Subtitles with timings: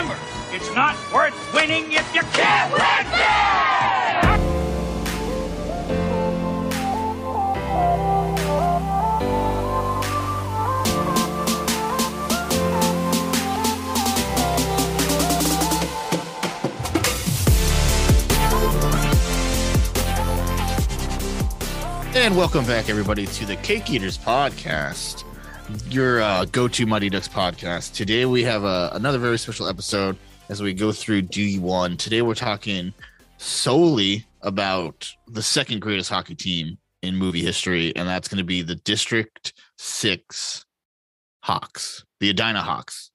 [0.00, 2.78] It's not worth winning if you can't win.
[22.14, 25.24] And welcome back, everybody, to the Cake Eaters podcast,
[25.88, 27.94] your uh, go-to Mighty Ducks podcast.
[27.94, 30.16] Today we have uh, another very special episode
[30.48, 31.98] as we go through D1.
[31.98, 32.92] Today we're talking
[33.36, 38.62] solely about the second greatest hockey team in movie history, and that's going to be
[38.62, 40.64] the District Six
[41.42, 43.10] Hawks, the Edina Hawks.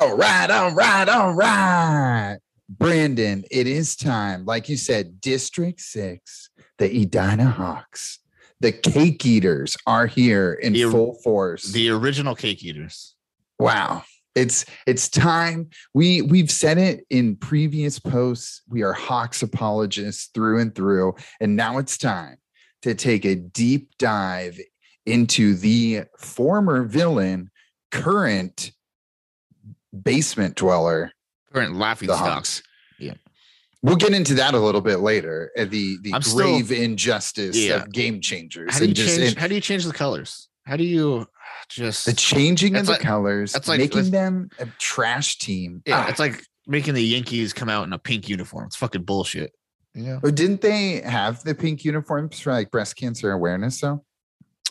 [0.00, 2.36] All right, all right, all right.
[2.68, 4.44] Brandon, it is time.
[4.44, 8.18] Like you said, District 6, the Edina Hawks,
[8.62, 11.64] the Cake Eaters are here in The- full force.
[11.72, 13.14] The original Cake Eaters.
[13.58, 14.04] wow.
[14.34, 15.68] It's it's time.
[15.92, 18.62] We we've said it in previous posts.
[18.66, 21.16] We are Hawks apologists through and through.
[21.38, 22.38] And now it's time
[22.80, 24.58] to take a deep dive
[25.04, 27.50] into the former villain,
[27.90, 28.72] current
[30.02, 31.12] basement dweller,
[31.52, 32.62] Current laughing the stocks.
[33.84, 33.90] Hawks.
[33.90, 35.50] We'll get into that a little bit later.
[35.58, 37.82] uh, The the I'm still- grave injustice Yeah.
[37.82, 39.28] of game changers How do you and just change?
[39.30, 40.48] and how do you change the colors?
[40.64, 41.26] How do you
[41.68, 42.06] just?
[42.06, 45.82] the changing of That's the like- colors, that's like- making them a trash team.
[45.86, 48.66] yeah, Ah, it's like making the Yankees come out in a pink uniform.
[48.66, 49.52] It's fucking bullshit.
[49.94, 50.20] Yeah.
[50.22, 53.80] oh, didn't they have the pink uniforms for like breast cancer awareness?
[53.80, 54.04] though?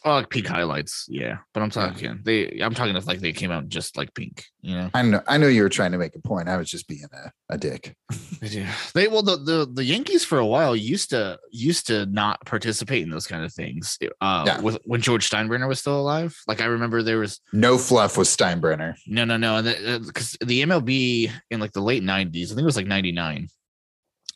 [0.04, 1.06] Oh, like pink highlights.
[1.10, 2.60] Yeah, but I'm talking they.
[2.60, 4.46] I'm talking if like they came out just like pink.
[4.62, 4.90] You know.
[4.96, 5.22] I know.
[5.28, 6.50] I know you were trying to make a point.
[6.50, 7.96] I was just being a, a dick.
[8.42, 8.74] Yeah.
[8.96, 13.04] They well the, the the Yankees for a while used to used to not participate
[13.04, 14.00] in those kind of things.
[14.20, 14.62] Uh, Yeah.
[14.62, 16.36] with when George Steinbrenner was still alive.
[16.48, 18.96] Like I remember there was No fluff with Steinbrenner.
[19.06, 22.46] no no no because the, MLB in like the late '90s.
[22.46, 23.48] I think it was like '99.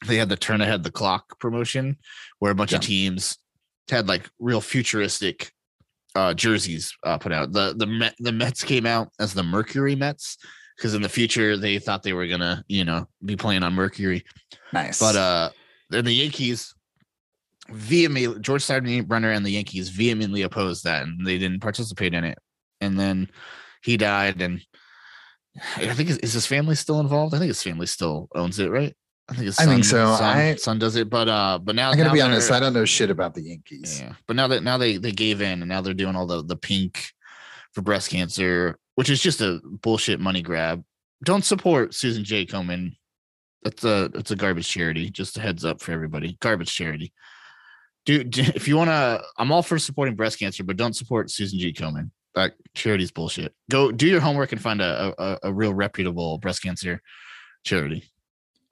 [0.05, 1.97] They had the turn ahead the clock promotion
[2.37, 3.37] where a bunch of teams
[3.89, 5.51] had like real futuristic
[6.15, 7.51] uh jerseys uh put out.
[7.51, 10.37] The the Met, the Mets came out as the Mercury Mets
[10.77, 14.23] because in the future they thought they were gonna, you know, be playing on Mercury.
[14.73, 14.99] Nice.
[14.99, 15.49] But uh
[15.89, 16.73] then the Yankees
[17.69, 22.37] vehemently George Steinbrenner and the Yankees vehemently opposed that and they didn't participate in it.
[22.81, 23.29] And then
[23.83, 24.61] he died and
[25.77, 27.33] I think is, is his family still involved?
[27.33, 28.93] I think his family still owns it, right?
[29.27, 30.15] I think his I son, think so.
[30.15, 32.51] Son, I- son does it, but uh, but now I'm gonna now be honest.
[32.51, 33.99] I don't know shit about the Yankees.
[33.99, 36.43] yeah, but now that now they they gave in and now they're doing all the
[36.43, 37.11] the pink
[37.73, 40.83] for breast cancer, which is just a bullshit money grab.
[41.23, 42.45] Don't support Susan G.
[42.45, 42.95] Komen.
[43.63, 45.09] That's a it's a garbage charity.
[45.09, 46.37] Just a heads up for everybody.
[46.39, 47.11] Garbage charity.
[48.05, 51.57] Dude, if you want to, I'm all for supporting breast cancer, but don't support Susan
[51.57, 51.73] G.
[51.73, 52.11] Komen.
[52.35, 53.55] That charity's bullshit.
[53.71, 57.01] Go do your homework and find a a, a real reputable breast cancer
[57.63, 58.03] charity.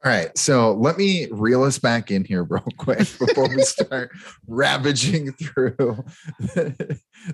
[0.05, 4.11] All right, so let me reel us back in here real quick before we start
[4.47, 6.03] ravaging through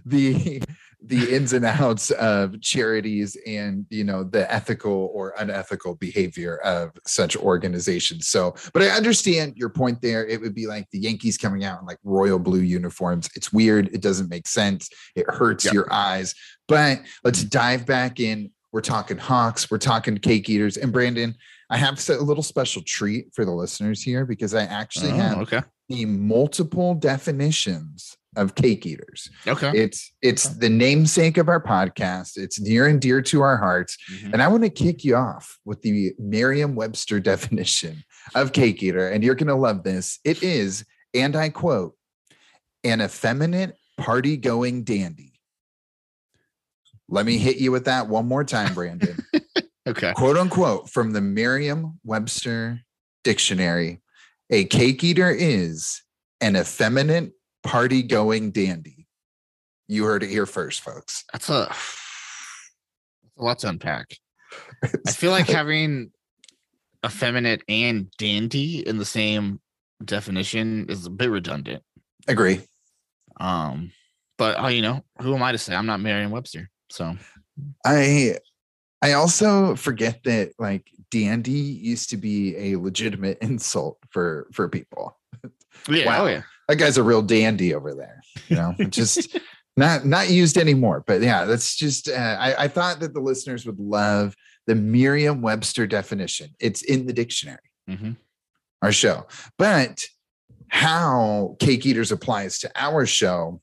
[0.06, 0.62] the
[1.04, 6.92] the ins and outs of charities and you know the ethical or unethical behavior of
[7.08, 8.28] such organizations.
[8.28, 10.28] So, but I understand your point there.
[10.28, 13.30] It would be like the Yankees coming out in like royal blue uniforms.
[13.36, 13.90] It's weird.
[13.94, 14.90] It doesn't make sense.
[15.16, 15.74] It hurts Yep.
[15.74, 16.36] your eyes.
[16.68, 18.52] But let's dive back in.
[18.72, 19.72] We're talking Hawks.
[19.72, 20.78] We're talking cake eaters.
[20.78, 21.34] And Brandon,
[21.70, 25.38] I have a little special treat for the listeners here because I actually Oh, have
[25.40, 25.62] okay.
[25.88, 29.30] the multiple definitions of cake eaters.
[29.48, 29.72] Okay.
[29.74, 32.38] It's it's the namesake of our podcast.
[32.38, 33.98] It's near and dear to our hearts.
[34.12, 34.34] Mhm.
[34.34, 38.04] And I want to kick you off with the Merriam-Webster definition
[38.36, 39.08] of cake eater.
[39.10, 40.20] And you're gonna love this.
[40.24, 41.96] It is, and I quote,
[42.84, 45.34] an effeminate party-going dandy.
[47.10, 49.18] Let me hit you with that one more time, Brandon
[49.90, 50.14] Okay.
[50.14, 52.82] quote unquote from the Merriam Webster
[53.24, 54.02] dictionary,
[54.50, 56.02] a cake eater is
[56.42, 57.32] an effeminate
[57.64, 59.08] party going dandy.
[59.88, 61.24] You heard it here first, folks.
[61.34, 64.16] That's a, that's a lot to unpack.
[64.84, 66.12] I feel like having
[67.06, 69.60] effeminate and dandy in the same
[70.04, 71.84] definition is a bit redundant.
[72.28, 72.62] Agree.
[73.40, 73.92] Um,
[74.38, 75.76] but uh, you know, who am I to say?
[75.76, 76.70] I'm not Merriam Webster.
[76.90, 77.16] So
[77.86, 78.38] I
[79.02, 85.18] I also forget that like dandy used to be a legitimate insult for for people.
[85.90, 86.24] yeah, Wow.
[86.26, 86.42] oh yeah.
[86.68, 88.22] That guy's a real dandy over there.
[88.48, 89.38] You know, just
[89.78, 91.04] not not used anymore.
[91.08, 94.36] But yeah, that's just uh, I, I thought that the listeners would love
[94.68, 96.50] the Merriam-Webster definition.
[96.60, 97.58] It's in the dictionary.
[97.90, 98.18] Mhm.
[98.84, 99.26] our show.
[99.58, 100.06] But
[100.68, 103.62] how Cake Eaters applies to our show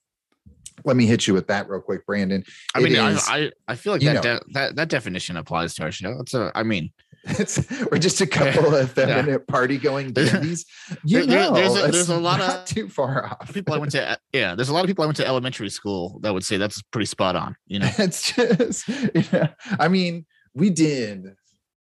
[0.86, 2.42] let me hit you with that real quick, Brandon.
[2.74, 5.74] I It mean, I, is- I I feel like that, de- that that definition applies
[5.74, 6.18] to our show.
[6.20, 6.90] It's a, I mean,
[7.28, 7.58] It's,
[7.90, 10.64] we're just a couple of feminine party going dandies.
[11.04, 13.52] You there- know, there's a- there's a lot of- too far off.
[13.52, 16.20] people I went to, yeah, there's a lot of people I went to elementary school
[16.22, 17.56] that would say that's pretty spot on.
[17.66, 18.88] You know, it's just,
[19.32, 19.48] yeah.
[19.80, 20.24] I mean,
[20.54, 21.34] we did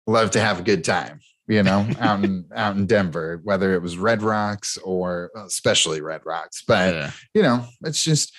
[0.06, 3.82] love to have a good time, you know, out in out in Denver, whether it
[3.82, 6.64] was Red Rocks or especially Red Rocks.
[6.66, 7.12] But Yeah.
[7.34, 8.34] you know, it's just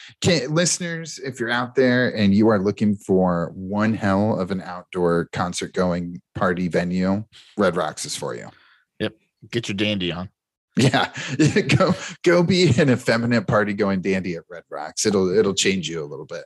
[0.49, 5.29] listeners, if you're out there and you are looking for one hell of an outdoor
[5.33, 7.25] concert going party venue,
[7.59, 8.49] Red Rocks is for you.
[9.01, 9.15] Yep,
[9.51, 10.31] get your dandy on.
[10.77, 11.13] Yeah,
[11.77, 15.05] go go be an effeminate party going dandy at Red Rocks.
[15.05, 16.45] It'll it'll change you a little bit.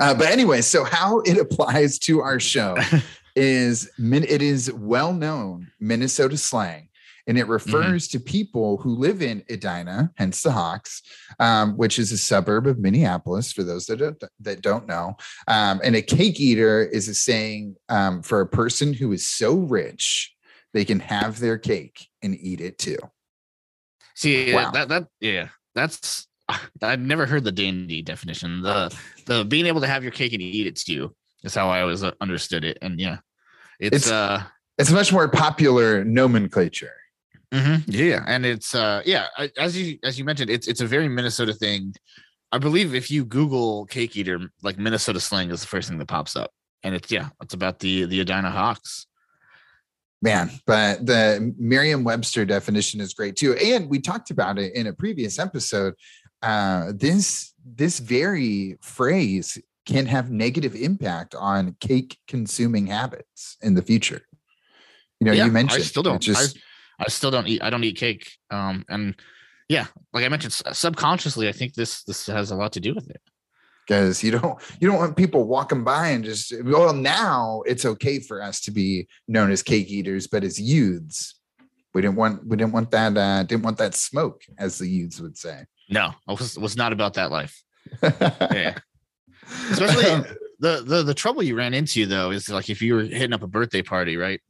[0.00, 2.76] Uh, but anyway, so how it applies to our show
[3.36, 6.88] is it is well known Minnesota slang,
[7.26, 11.02] and it refers to people who live in Edina, hence the Hawks,
[11.38, 13.52] um, which is a suburb of Minneapolis.
[13.52, 15.16] For those that don't, that don't know,
[15.46, 19.54] um, and a cake eater is a saying um, for a person who is so
[19.54, 20.32] rich
[20.72, 22.98] they can have their cake and eat it too.
[24.14, 24.70] See Wow.
[24.72, 26.26] that that yeah, that's
[26.82, 28.62] I've never heard the dandy definition.
[28.62, 28.94] The
[29.26, 32.02] the being able to have your cake and eat it too is how I always
[32.02, 32.78] uh, understood it.
[32.82, 33.18] And yeah,
[33.80, 34.42] it's, It's- uh
[34.78, 36.92] It's much more popular nomenclature.
[37.54, 39.26] mhm, yeah, and it's uh yeah,
[39.58, 41.94] as you as you mentioned, it's it's a very Minnesota thing.
[42.52, 46.08] I believe if you Google cake eater, like Minnesota slang is the first thing that
[46.08, 46.50] pops up,
[46.82, 49.06] and it's yeah, it's about the the Edina Hawks.
[50.22, 54.92] man but the merriam-webster definition is great too and we talked about it in a
[54.92, 55.92] previous episode
[56.42, 57.52] uh this
[57.82, 64.22] this very phrase can have negative impact on cake consuming habits in the future
[65.20, 66.20] you know Yeah, you mentioned I still don't.
[66.20, 66.58] just
[66.98, 67.62] I, I still don't eat.
[67.62, 68.30] I don't eat cake.
[68.50, 69.14] Um, and
[69.68, 73.08] yeah, like I mentioned, subconsciously, I think this this has a lot to do with
[73.10, 73.20] it.
[73.86, 78.18] because you don't you don't want people walking by and just well now it's okay
[78.18, 81.34] for us to be known as cake eaters but as youths
[81.94, 85.20] we didn't want we didn't want that uh didn't want that smoke as the youths
[85.20, 87.54] would say No, I was was not about that life.
[88.02, 88.74] Yeah.
[89.70, 90.04] Especially
[90.58, 93.42] the the the trouble you ran into though is like if you were hitting up
[93.42, 94.40] a birthday party, right?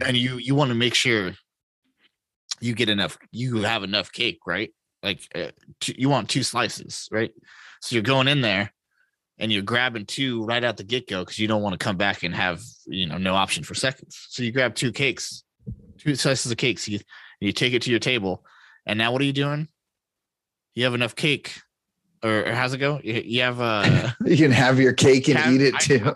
[0.00, 1.32] And you you want to make sure
[2.60, 4.72] you get enough, you have enough cake, right?
[5.02, 7.32] Like uh, two, you want two slices, right?
[7.80, 8.72] So you're going in there
[9.38, 11.96] and you're grabbing two right out the get go because you don't want to come
[11.96, 14.26] back and have you know no option for seconds.
[14.30, 15.44] So you grab two cakes,
[15.98, 16.98] two slices of cakes, you
[17.40, 18.44] you take it to your table,
[18.86, 19.68] and now what are you doing?
[20.74, 21.60] You have enough cake,
[22.22, 23.00] or, or how's it go?
[23.02, 26.12] You, you have uh you can have your cake and Have- eat it I- too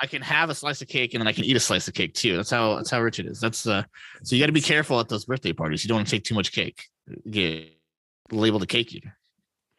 [0.00, 1.94] I can have a slice of cake and then I can eat a slice of
[1.94, 2.36] cake too.
[2.36, 3.38] That's how that's how rich it is.
[3.40, 3.84] That's uh
[4.24, 5.84] so you got to be careful at those birthday parties.
[5.84, 6.86] You don't want to take too much cake.
[7.30, 7.68] Get
[8.32, 9.16] labeled a cake eater.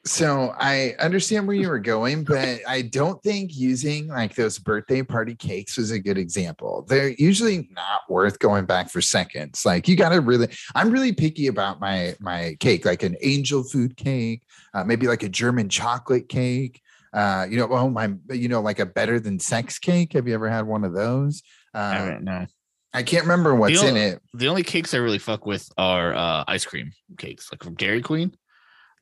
[0.05, 5.01] So i understand where you were going but i don't think using like those birthday
[5.01, 6.85] party cakes was a good example.
[6.87, 9.65] They're usually not worth going back for seconds.
[9.65, 13.63] Like you got to really i'm really picky about my my cake like an angel
[13.63, 16.81] food cake uh, maybe like a german chocolate cake
[17.13, 20.13] uh you know oh my you know like a better than sex cake.
[20.13, 21.43] Have you ever had one of those?
[21.73, 22.45] I uh, don't know.
[22.93, 24.21] i can't remember what's in it.
[24.33, 28.01] The only cakes I really fuck with are uh ice cream cakes, like from Dairy
[28.01, 28.35] Queen.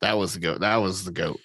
[0.01, 0.61] That was the goat.
[0.61, 1.39] That was the goat.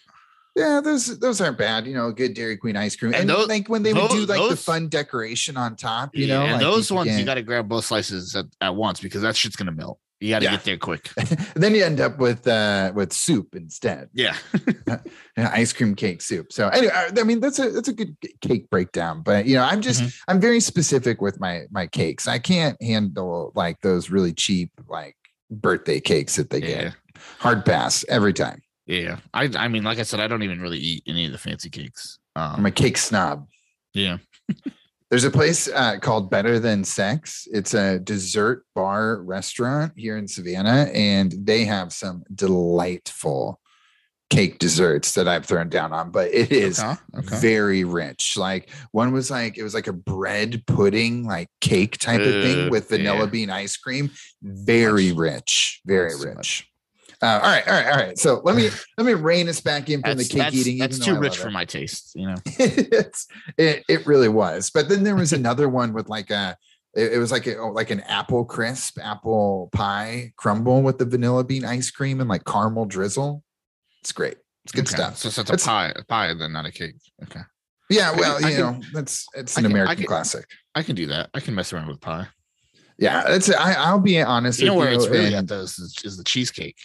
[0.55, 1.87] Yeah, those those aren't bad.
[1.87, 4.25] You know, good Dairy Queen ice cream, and, And tho- like when they would do
[4.25, 6.17] those- like the fun decoration on top.
[6.17, 8.75] You know, and like those could ones you got to grab both slices at, at
[8.75, 9.99] once because that shit's gonna melt.
[10.19, 10.51] You got to Yeah.
[10.53, 11.11] get there quick.
[11.55, 14.35] then you end up with uh with soup instead, Yeah.
[15.37, 16.53] Ice cream cake soup.
[16.55, 19.21] So anyway, I I mean that's a that's a good cake breakdown.
[19.23, 20.17] But you know, I'm just Mhm.
[20.29, 22.27] I'm very specific with my my cakes.
[22.27, 25.17] I can't handle like those really cheap like
[25.51, 26.83] birthday cakes that they Yeah.
[26.85, 26.95] get.
[27.39, 28.63] Hard pass every time.
[28.87, 29.19] Yeah.
[29.35, 31.71] I I mean, like I said, I don't even really eat any of the fancy
[31.71, 32.19] cakes.
[32.37, 33.47] I'm Um, a cake snob.
[33.95, 34.19] yeah.
[35.11, 37.47] There's a place uh, called Better Than Sex.
[37.53, 43.61] It's a dessert bar restaurant here in Savannah, and they have some delightful
[44.31, 46.11] cake desserts that I've thrown down on.
[46.11, 46.97] But it is Okay.
[47.19, 47.37] Okay.
[47.39, 48.37] very rich.
[48.37, 52.67] Like one was like it was like a bread pudding, like cake type of thing
[52.67, 53.27] Uh, with vanilla yeah.
[53.27, 54.11] bean ice cream.
[54.43, 56.69] Very rich, very That's rich.
[57.23, 58.19] Uh, all right, all right, all right.
[58.19, 58.69] So let me
[58.99, 60.79] let me rein us back in from That's, the cake that's, eating.
[60.79, 61.53] that's too rich for it.
[61.53, 62.35] my taste, you know.
[62.45, 66.57] it's it, it really was but then there was another one with like a
[66.95, 71.05] it, it was like a, oh, like an apple crisp apple pie crumble with the
[71.07, 73.43] vanilla bean ice cream and like caramel drizzle
[74.03, 76.67] it's great it's good Okay, stuff So, so it's a pie, a pie, then not
[76.67, 76.97] a cake.
[77.23, 77.41] Okay.
[77.89, 80.07] yeah I well can- I you can- know that's it's an can- I american can-
[80.07, 81.31] classic I can do that.
[81.33, 82.27] I can mess around with pie.
[82.99, 85.79] yeah it's I, i'll be honest You know with where it's really and at those
[85.79, 86.77] is, is the cheesecake.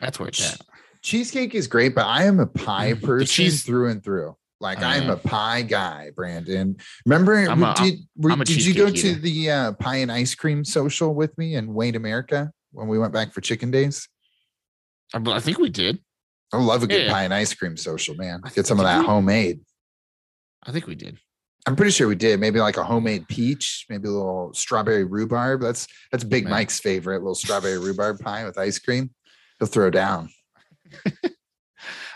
[0.00, 0.60] That's where it's at.
[1.02, 4.36] cheesecake is great, but I am a pie Mm, person cheese- through and through.
[4.60, 6.76] Like I I am a pie guy, Brandon.
[7.04, 10.10] Remember, I'm a- did, were- I'm did you go cheesecake to the uh, pie and
[10.10, 14.08] ice cream social with me in Wayne, America when we went back for chicken days?
[15.14, 15.98] I, I think we did.
[16.52, 17.12] I love a good Yeah.
[17.12, 18.40] pie and ice cream social, man.
[18.54, 19.60] Get some of that we- homemade.
[20.64, 21.18] I think we did.
[21.66, 22.38] I'm pretty sure we did.
[22.40, 25.60] Maybe like a homemade peach, maybe a little strawberry rhubarb.
[25.60, 26.52] That's that's Big Man.
[26.52, 29.10] Mike's favorite, little strawberry rhubarb pie with ice cream.
[29.58, 30.28] He'll throw down.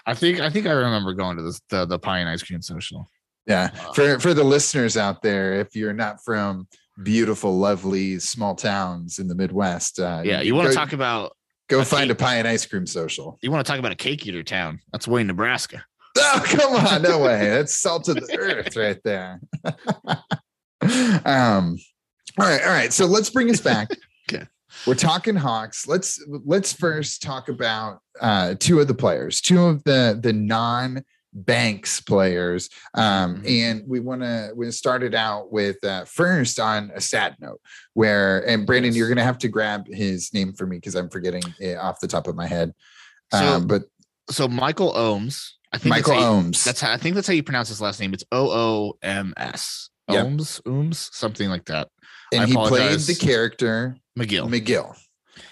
[0.06, 2.62] I think I think I remember going to this the the pie and ice cream
[2.62, 3.08] social.
[3.46, 3.70] Yeah.
[3.76, 3.92] Wow.
[3.92, 6.68] For for the listeners out there, if you're not from
[7.02, 11.36] beautiful, lovely small towns in the Midwest, uh, Yeah, you want to talk about
[11.68, 13.38] go a find a cake- pie and ice cream social.
[13.42, 14.80] you want to talk about a cake eater town?
[14.92, 15.84] That's Wayne, Nebraska.
[16.18, 17.48] Oh, come on, no way.
[17.50, 19.40] That's salt of the earth right there.
[21.24, 21.78] um,
[22.38, 22.92] all right, all right.
[22.92, 23.88] So let's bring us back.
[24.86, 25.86] We're talking Hawks.
[25.86, 31.04] Let's let's first talk about uh two of the players, two of the the non
[31.32, 33.48] banks players um Mhm.
[33.62, 37.60] and we want to we started out with uh first on a sad note
[37.94, 41.44] where and brandon you're gonna have to grab his name for me because i'm forgetting
[41.60, 42.72] it off the top of my head
[43.32, 43.82] So um but
[44.28, 45.50] so Michael Ooms.
[45.72, 47.68] I think michael that's how you- ooms That's how I think that's how you pronounce
[47.68, 48.12] his last name.
[48.12, 49.88] It's O O M S.
[50.10, 50.26] Yep.
[50.26, 51.86] Ooms, Ooms, something like that.
[52.32, 54.48] and I he played the character McGill.
[54.48, 54.96] McGill,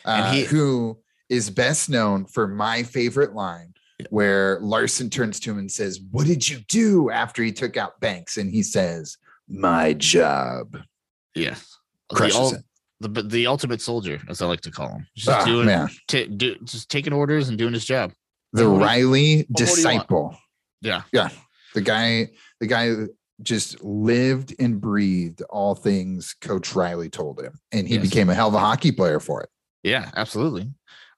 [0.05, 0.99] And uh, he- who
[1.29, 4.07] is best known for my favorite line, Yeah.
[4.11, 8.01] where Larson turns to him and says, "What did you do after he took out
[8.01, 9.17] Banks?" And he says,
[9.49, 10.79] "My job."
[11.35, 11.57] yeah.
[12.11, 12.65] The, Crushes ul- it.
[13.01, 15.07] the the ultimate soldier, as I like to call him.
[15.15, 15.69] Just Ah, doing
[16.09, 18.13] ta- do, just taking orders and doing his job.
[18.55, 20.35] the What Reilly do disciple.
[20.81, 21.03] Yeah.
[21.13, 21.29] Yeah,
[21.75, 22.95] the guy, the guy
[23.43, 28.03] just lived and breathed all things Coach Reilly told him, and he Yes.
[28.03, 29.49] became a hell of a hockey player for it.
[29.83, 30.71] Yeah, absolutely.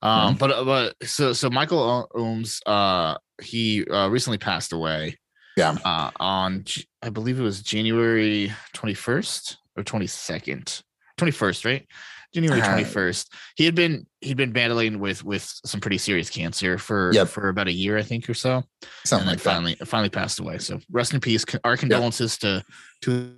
[0.03, 1.79] Um, but but so so Michael
[2.15, 5.19] O- Ooms, uh, he uh, recently passed away.
[5.57, 5.77] Yeah.
[5.85, 6.65] Uh, on
[7.03, 10.83] I believe it was January twenty first or twenty second,
[11.19, 11.87] twenty first, right?
[12.35, 13.33] January Uh, twenty first.
[13.57, 17.29] He had been he'd been battling with with some pretty serious cancer for Yep.
[17.29, 18.63] for about a year, I think, or so,
[19.05, 20.59] Something and like finally finally passed away.
[20.59, 21.45] So rest in peace.
[21.65, 22.63] Our condolences to
[23.03, 23.35] to.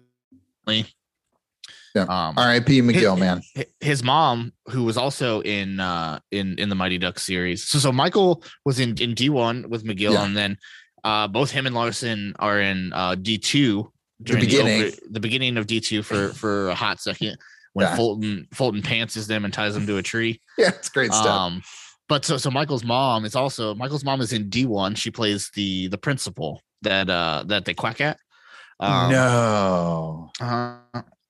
[1.94, 2.02] Yeah.
[2.04, 2.34] Um.
[2.38, 2.80] R.I.P.
[2.80, 3.42] McGill, man.
[3.80, 7.92] his mom who was also in uh in in the mighty duck series so so
[7.92, 10.24] michael was in in d1 with mcgill Yeah.
[10.24, 10.56] and then
[11.04, 13.90] uh both him and larson are in uh d2
[14.22, 14.82] during the, beginning.
[14.84, 17.36] over- the beginning of d2 for for a hot second
[17.74, 17.96] when Yeah.
[17.96, 21.26] fulton fulton pantses them and ties them to a tree Yeah, it's great stuff.
[21.26, 21.62] um
[22.08, 25.88] but so so michael's mom is also michael's mom is in d1 she plays the
[25.88, 28.18] the principal that uh that they quack at
[28.80, 30.30] um, no.
[30.40, 30.76] uh,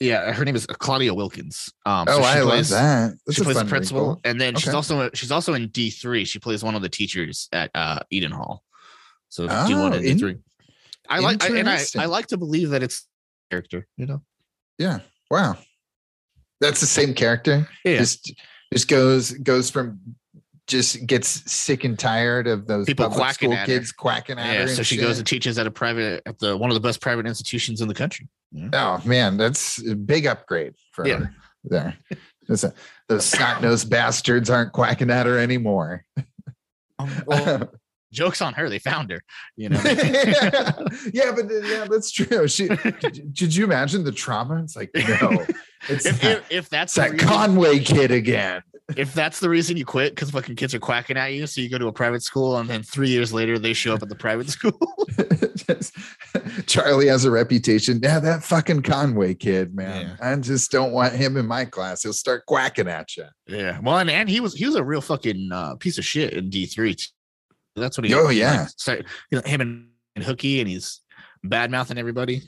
[0.00, 3.14] yeah her name is claudia wilkins um Oh, so I love that.
[3.26, 4.20] That's she plays the principal, wrinkle.
[4.24, 6.24] and then she's also she's also in D three.
[6.24, 8.64] She plays one of the teachers at uh, Eden Hall.
[9.28, 10.38] So D Oh, one and D three.
[11.08, 11.84] I like I, and I.
[11.96, 13.06] I like to believe that it's
[13.50, 13.86] character.
[13.96, 14.22] You know,
[14.78, 15.00] Yeah.
[15.30, 15.56] Wow.
[16.62, 17.68] That's the same character.
[17.84, 17.98] yeah.
[17.98, 18.32] Just
[18.72, 19.98] just goes goes from
[20.68, 23.66] just gets sick and tired of those People quacking school at her.
[23.66, 24.52] kids quacking at her.
[24.54, 24.60] yeah.
[24.60, 27.00] and So she goes and teaches at a private at the one of the best
[27.02, 28.28] private institutions in the country.
[28.52, 28.68] Yeah.
[28.72, 31.18] Oh man, that's a big upgrade for Yeah.
[31.18, 31.96] her there.
[32.48, 32.72] A-
[33.08, 36.04] those snot-nosed bastards aren't quacking at her anymore.
[36.98, 37.70] Um, well,
[38.12, 38.68] jokes on her.
[38.68, 39.22] They found her.
[39.56, 39.80] You know.
[41.12, 42.46] yeah, but yeah, that's true.
[42.46, 42.68] She
[43.00, 44.62] did, did you imagine the trauma?
[44.62, 45.44] It's like no,
[45.88, 48.62] it's if, that, if, if that's that reason, Conway kid again.
[48.96, 51.68] if that's the reason you quit because fucking kids are quacking at you, so you
[51.68, 54.14] go to a private school and then three years later they show up at the
[54.14, 54.78] private school.
[55.56, 55.96] Just-
[56.66, 58.00] Charlie has a reputation.
[58.02, 60.16] Yeah, that fucking Conway kid, man.
[60.20, 62.02] I just don't want him in my class.
[62.02, 63.24] He'll start quacking at you.
[63.46, 63.78] Yeah.
[63.82, 66.50] Well, and, and he was he was a real fucking uh, piece of shit in
[66.50, 66.96] D three.
[67.76, 68.14] That's what he.
[68.14, 68.66] Oh, yeah.
[68.86, 71.00] like, you know, him and, and Hooky, and he's
[71.44, 72.42] bad mouthing everybody.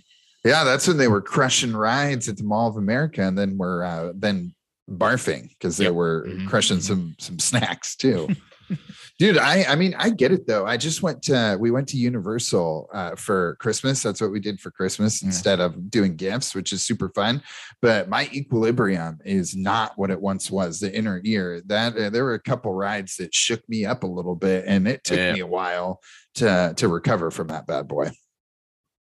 [0.44, 3.82] Yeah, that's when they were crushing rides at the Mall of America, and then were
[3.84, 4.54] uh, then
[4.90, 5.94] barfing because they Yep.
[5.94, 6.82] were Mhm, crushing mhm.
[6.82, 8.28] some some snacks too.
[9.20, 10.66] Dude, I I mean I get it though.
[10.66, 14.02] I just went to we went to Universal uh, for Christmas.
[14.02, 15.26] That's what we did for Christmas Yeah.
[15.28, 17.40] instead of doing gifts, which is super fun.
[17.80, 20.80] But my equilibrium is not what it once was.
[20.80, 24.06] The inner ear that uh, there were a couple rides that shook me up a
[24.08, 25.32] little bit, and it took Yeah.
[25.32, 26.00] me a while
[26.36, 28.10] to to recover from that bad boy.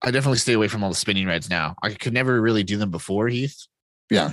[0.01, 1.75] I definitely stay away from all the spinning rides now.
[1.83, 3.65] I could never really do them before Heath.
[4.09, 4.31] Yeah.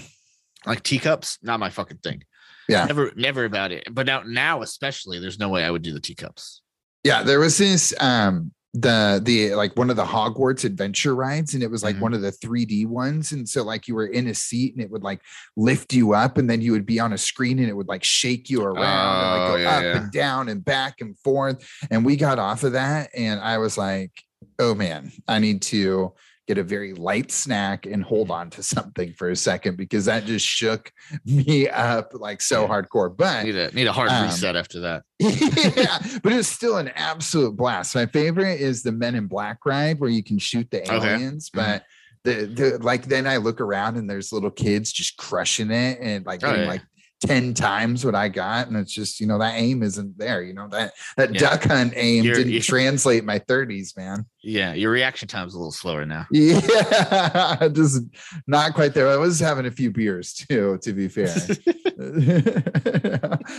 [0.66, 2.22] Like teacups, not my fucking thing.
[2.68, 2.84] Yeah.
[2.86, 3.84] Never, never about it.
[3.92, 6.62] But now, now especially, there's no way I would do the teacups.
[7.02, 11.62] Yeah, there was this um the the like one of the Hogwarts adventure rides and
[11.62, 12.00] it was like Mhm.
[12.00, 14.90] one of the 3D ones and so like you were in a seat and it
[14.90, 15.20] would like
[15.56, 18.02] lift you up and then you would be on a screen and it would like
[18.02, 19.96] shake you around and like Oh, go yeah, up yeah.
[20.02, 23.78] and down and back and forth and we got off of that and I was
[23.78, 24.10] like
[24.58, 26.12] oh man I need to
[26.46, 28.32] get a very light snack and hold Mm-hmm.
[28.32, 30.92] on to something for a second because that just shook
[31.24, 32.68] me up like so Yeah.
[32.68, 35.02] hardcore but Need a need a hard Um, reset after that.
[35.18, 37.94] yeah, but it was still an absolute blast.
[37.94, 40.94] My favorite is the Men in Black ride where you can shoot the Okay.
[41.14, 41.54] aliens, Mhm.
[41.56, 41.84] but
[42.24, 46.24] the, the like then I look around and there's little kids just crushing it and
[46.24, 46.66] like Oh, yeah.
[46.66, 46.82] like
[47.26, 48.68] 10 times what I got.
[48.68, 50.42] And it's just, you know, that aim isn't there.
[50.42, 51.40] You know, that that Yeah.
[51.40, 54.26] duck hunt aim You're- didn't you- translate my 30s, man.
[54.42, 56.26] Yeah, your reaction time's a little slower now.
[56.32, 58.02] Yeah, just
[58.46, 59.08] not quite there.
[59.08, 61.28] I was having a few beers too, to be fair.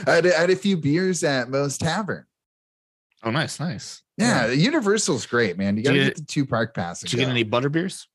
[0.07, 2.25] I, had, I had a few beers at Moe's Tavern.
[3.23, 4.01] Oh, nice, nice.
[4.17, 5.75] Yeah, the Universal's great, man.
[5.77, 7.09] You got to you get the two park passes.
[7.09, 8.07] Did you get any butter beers?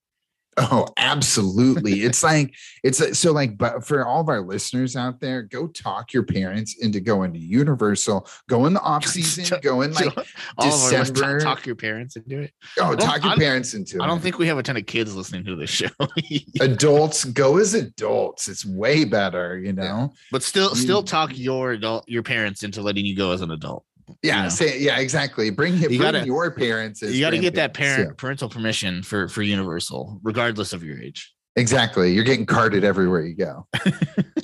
[0.63, 2.03] Oh, absolutely.
[2.03, 6.13] it's like it's so like but for all of our listeners out there, go talk
[6.13, 10.13] your parents into going to Universal, go in the off season, go in like All
[10.23, 10.27] of
[10.59, 12.53] our listeners December- talk, talk your parents into it.
[12.79, 14.03] oh, talk your parents into it.
[14.03, 15.89] I don't think we have a ton of kids listening to this show,
[16.61, 18.49] adults go as adults.
[18.49, 20.13] It's way better, you know.
[20.31, 23.85] but still, still talk your adult, your parents into letting you go as an adult.
[24.23, 24.49] Yeah, know.
[24.49, 25.51] say yeah, exactly.
[25.51, 27.03] Bring, bring gotta- your parents.
[27.03, 31.33] You got to get that parent parental permission for for Universal, regardless of your age.
[31.57, 32.13] Exactly.
[32.13, 33.67] You're getting carded everywhere you go.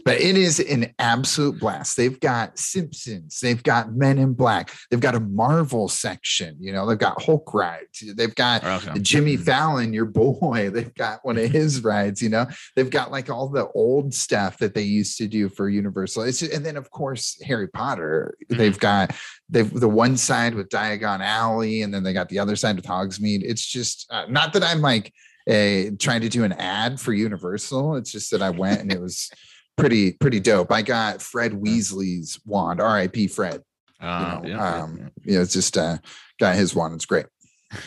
[0.06, 1.96] but it is an absolute blast.
[1.96, 6.86] They've got Simpsons, they've got Men in Black, they've got a Marvel section, you know,
[6.86, 9.00] they've got Hulk rides, they've got Okay.
[9.00, 13.30] Jimmy Fallon, your boy, they've got one of his rides, you know, they've got like
[13.30, 16.22] all the old stuff that they used to do for Universal.
[16.25, 18.36] It's and then of course Harry Potter.
[18.48, 19.14] They've got
[19.48, 22.84] they've the one side with Diagon Alley, and then they got the other side with
[22.84, 23.42] Hogsmeade.
[23.42, 25.12] It's just uh, not that I'm like
[25.49, 27.97] a trying to do an ad for Universal.
[27.97, 29.31] It's just that I went and it was
[29.76, 30.73] pretty pretty dope.
[30.73, 33.29] I got Fred Weasley's wand, R.I.P.
[33.29, 33.62] Fred.
[34.00, 35.99] You Uh, know, yeah, um, yeah, it's just uh,
[36.38, 36.95] got his wand.
[36.95, 37.26] It's great,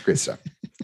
[0.05, 0.39] great stuff.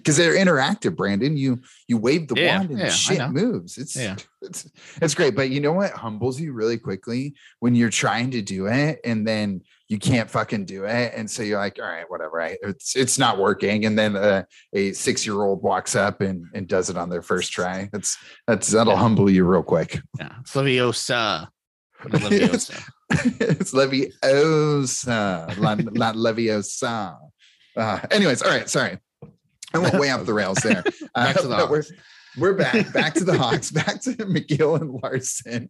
[0.06, 1.36] Because they're interactive, Brandon.
[1.36, 3.80] You you wave the Yeah, wand and yeah, shit moves.
[3.80, 4.16] It's Yeah.
[4.44, 4.70] it's
[5.02, 5.36] it's great.
[5.36, 9.28] But you know what humbles you really quickly when you're trying to do it and
[9.28, 12.38] then you can't fucking do it, and so you're like, all right, whatever.
[12.38, 12.58] Right?
[12.62, 16.68] It's it's not working, and then uh, a six year old walks up and and
[16.68, 17.90] does it on their first try.
[17.92, 18.16] That's
[18.46, 19.00] that's that'll Yeah.
[19.00, 20.02] humble you real quick.
[20.20, 20.34] yeah.
[20.42, 21.48] It's Leviosa.
[22.04, 22.80] Leviosa.
[23.42, 27.18] it's Leviosa, not, not Leviosa.
[27.76, 28.98] Uh, anyways, all right, sorry.
[29.76, 30.84] I went way off the rails there.
[31.16, 31.92] Back to the but we're, Hawks.
[32.38, 35.70] we're back, back to the Hawks, back to McGill and Larson,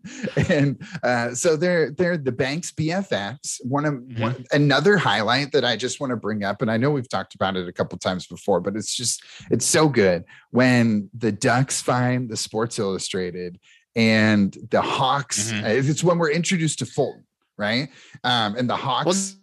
[0.50, 3.58] and uh, so they're they're the Banks BFFs.
[3.64, 4.20] One of Mhm.
[4.20, 7.36] one, another highlight that I just want to bring up, and I know we've talked
[7.36, 11.82] about it a couple times before, but it's just it's so good when the Ducks
[11.82, 13.60] find the Sports Illustrated
[13.96, 15.52] and the Hawks.
[15.52, 15.64] Mhm.
[15.64, 17.26] uh, It's when we're introduced to Fulton,
[17.58, 17.90] right?
[18.24, 19.36] Um, and the Hawks.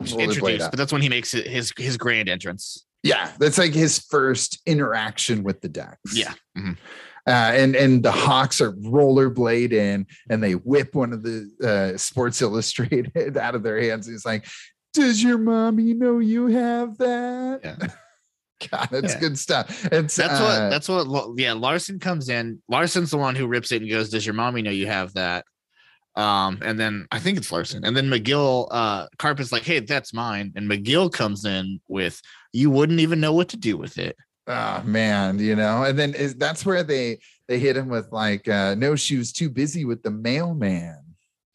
[0.00, 2.86] rollerblade Introduced, but that's when he makes his his grand entrance.
[3.02, 6.14] Yeah, that's like his first interaction with the Ducks.
[6.16, 6.34] Yeah.
[6.56, 6.76] Mhm.
[7.26, 11.50] Uh, and and the Hawks are rollerblade in, and they whip one of the
[11.94, 14.06] uh, Sports Illustrated out of their hands.
[14.08, 14.44] He's like,
[14.92, 17.88] "Does your mommy know you have that?" Yeah.
[18.70, 19.20] God, that's Yeah.
[19.20, 19.84] good stuff.
[19.92, 22.62] It's That's uh, what that's what yeah, Larson comes in.
[22.68, 25.44] Larson's the one who rips it and goes, Does your mommy know you have that?
[26.14, 27.84] Um, and then I think it's Larson.
[27.84, 30.52] And then McGill, uh, Karp is like, Hey, that's mine.
[30.56, 32.20] And McGill comes in with,
[32.52, 34.16] You wouldn't even know what to do with it.
[34.46, 35.84] oh man, you know.
[35.84, 39.32] And then is that's where they they hit him with like, uh, "No, she was
[39.32, 40.98] too busy with the mailman."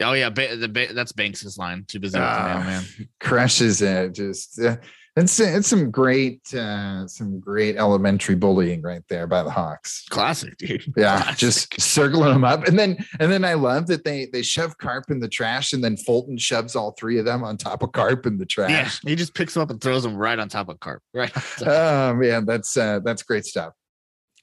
[0.02, 1.84] Oh yeah, ba- the ba- that's Banks's line.
[1.88, 2.84] Too busy with the Ah, mailman.
[3.20, 4.14] crushes it.
[4.14, 4.78] Just uh,
[5.18, 10.06] it's it's some great uh, some great elementary bullying right there by the Hawks.
[10.10, 10.84] Classic, dude.
[10.96, 11.38] Yeah, Classic.
[11.38, 15.10] just circling them up, and then and then I love that they they shove Karp
[15.10, 18.28] in the trash, and then Fulton shoves all three of them on top of Karp
[18.28, 18.70] in the trash.
[19.04, 19.10] yeah.
[19.10, 21.02] He just picks them up and throws them right on top of Karp.
[21.14, 21.32] Right.
[21.66, 23.74] Oh man, that's uh, that's great stuff.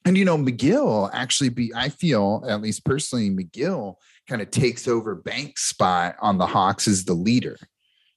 [0.04, 3.94] And you know, McGill actually be I feel at least personally, McGill
[4.28, 7.58] kind of takes over Banks' spot on the Hawks as the leader.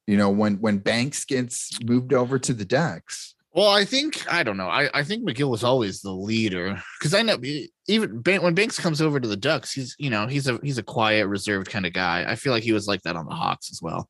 [0.08, 3.36] You know, when when Banks gets moved over to the Ducks.
[3.54, 4.67] Well, I think I don't know.
[4.70, 7.38] I, I think McGill was always the leader because I know
[7.88, 10.84] even when Banks comes over to the Ducks, he's you know he's a he's a
[10.84, 12.24] quiet, reserved kind of guy.
[12.28, 14.08] I feel like he was like that on the Hawks as well.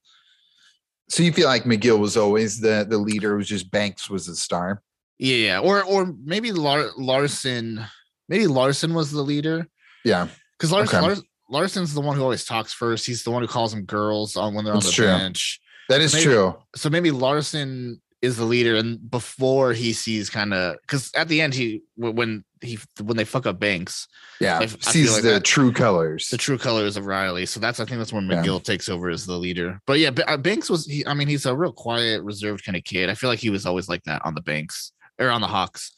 [1.09, 4.25] So you feel like McGill was always the the leader, it was just Banks was
[4.27, 4.81] the star.
[5.17, 5.59] Yeah, yeah.
[5.61, 7.83] or or maybe Lar- Larson,
[8.29, 9.65] maybe Larson was the leader
[10.03, 10.27] Yeah.
[10.57, 11.07] because Larson, Okay.
[11.07, 13.05] Lars- Larson's the one who always talks first.
[13.05, 15.05] He's the one who calls them girls on when they're on That's the true.
[15.05, 15.61] bench.
[15.89, 16.55] That is Maybe- true.
[16.75, 21.39] So maybe Larson is the leader, and before he sees kind of because at the
[21.41, 24.07] end he when- he when they fuck up Banks,
[24.41, 26.29] Yeah, I I sees like the that- true colors.
[26.29, 27.45] the true colors of Reilly.
[27.45, 28.41] So that's I think that's when Yeah.
[28.43, 29.79] McGill takes over as the leader.
[29.85, 31.05] But yeah, uh, Banks was he.
[31.05, 33.09] I mean, he's a real quiet, reserved kind of kid.
[33.09, 35.91] I feel like he was always like that on the Banks or on the Hawks.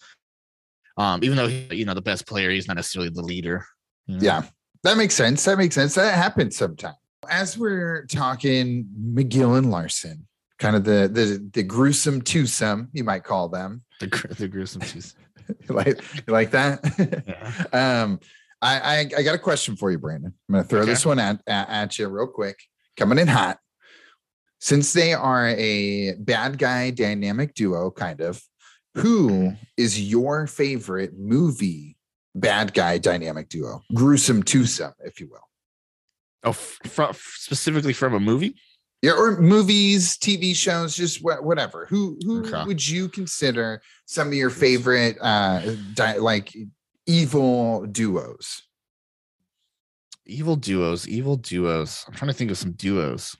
[0.97, 3.65] Um, even though he, you know the best player, he's not necessarily the leader.
[4.05, 4.21] you know?
[4.23, 4.43] Yeah,
[4.83, 5.45] that makes sense.
[5.45, 5.95] That makes sense.
[5.95, 6.97] That happens sometimes.
[7.29, 13.23] As we're talking McGill and Larson, kind of the the the gruesome twosome, you might
[13.23, 13.83] call them.
[13.99, 15.15] the the gruesome twos.
[15.67, 16.79] You like you like that?
[17.27, 18.01] Yeah.
[18.03, 18.19] um,
[18.61, 20.31] I, I I got a question for you, Brandon.
[20.47, 20.91] I'm gonna throw Okay.
[20.91, 22.59] this one at, at at you real quick.
[22.97, 23.57] Coming in hot.
[24.59, 28.39] Since they are a bad guy dynamic duo, kind of,
[28.93, 31.97] who is your favorite movie
[32.35, 33.81] bad guy dynamic duo?
[33.95, 35.48] Gruesome twosome, if you will.
[36.43, 38.55] Oh, from specifically from a movie.
[39.01, 41.85] Yeah, or movies, TV shows, just wha- whatever.
[41.89, 42.65] Who who Okay.
[42.65, 46.55] would you consider some of your favorite uh di- like
[47.05, 48.63] evil duos?
[50.25, 52.05] Evil duos, evil duos.
[52.07, 53.35] I'm trying to think of some duos.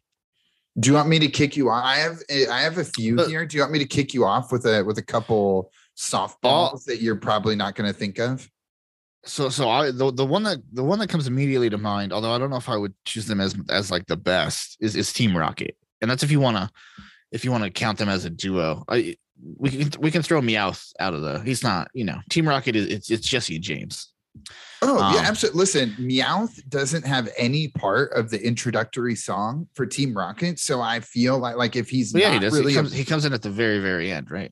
[0.79, 1.83] Do you want me to kick you off?
[1.83, 3.45] I have I have a few But- here.
[3.45, 7.01] Do you want me to kick you off with a with a couple softballs that
[7.01, 8.49] you're probably not going to think of?
[9.25, 12.31] So, so I the, the one that the one that comes immediately to mind, although
[12.31, 15.11] I don't know if I would choose them as as like the best, is is
[15.11, 16.69] Team Rocket, and that's if you want to
[17.31, 18.83] if you want to count them as a duo.
[18.87, 19.17] I
[19.57, 21.39] we can we can throw Meowth out of the.
[21.41, 24.11] He's not, you know, Team Rocket is it's it's Jessie James.
[24.81, 25.59] Oh yeah, Um, absolutely.
[25.59, 31.01] Listen, Meowth doesn't have any part of the introductory song for Team Rocket, so I
[31.01, 32.53] feel like like if he's yeah, he does.
[32.53, 34.51] really he a- he comes in at the very very end, right?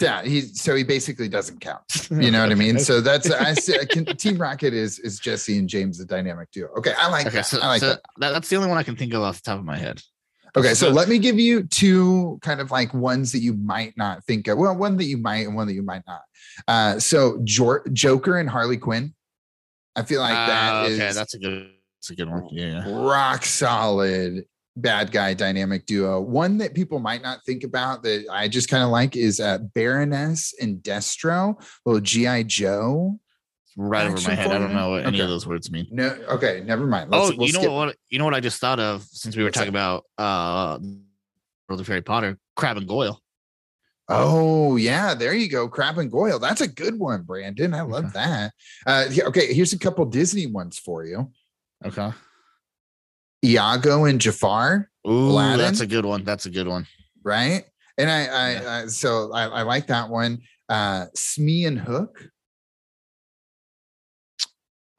[0.00, 1.82] Yeah, he so he basically doesn't count.
[2.10, 2.78] You know what I mean?
[2.78, 6.68] So that's I say can, Team Rocket is is Jessie and James the dynamic duo.
[6.78, 7.46] Okay, I like Okay, that.
[7.46, 8.00] so, I like so that.
[8.18, 10.02] that, that's the only one I can think of off the top of my head.
[10.56, 13.96] Okay, so so- let me give you two kind of like ones that you might
[13.96, 14.58] not think of.
[14.58, 16.20] Well, one that you might and one that you might not.
[16.68, 19.14] Uh, so Jor- Joker and Harley Quinn.
[19.96, 21.12] I feel like that is okay.
[21.12, 21.70] That's a good.
[21.98, 22.48] That's a good one.
[22.50, 22.86] Yeah.
[22.86, 23.00] yeah.
[23.10, 24.44] rock solid
[24.76, 26.20] bad guy dynamic duo.
[26.20, 29.58] One that people might not think about that I just kind of like is uh,
[29.74, 33.18] Baroness and Destro, little GI Joe.
[33.76, 34.52] Right over my head.
[34.52, 35.88] I don't know what any of those words mean.
[35.90, 37.10] No, okay, never mind.
[37.12, 37.96] Oh, Let's- we'll you know skip- what?
[38.08, 40.78] You know what I just thought of since we were What's talking about uh,
[41.68, 43.20] World of Harry Potter, Crabbe and Goyle.
[44.08, 45.66] Oh yeah, there you go.
[45.68, 46.38] Crabbe and Goyle.
[46.38, 47.74] That's a good one, Brandon.
[47.74, 48.12] I love Okay.
[48.14, 48.52] that.
[48.86, 51.32] Uh, okay, here's a couple Disney ones for you.
[51.84, 52.10] Okay.
[53.44, 55.58] Iago and Jafar, Ooh, Aladdin?
[55.58, 56.24] that's a good one.
[56.24, 56.86] That's a good one.
[57.22, 57.64] right?
[57.98, 58.82] And I, I, Yeah.
[58.84, 60.38] I so I, I like that one.
[60.68, 62.26] Uh, Smee and Hook.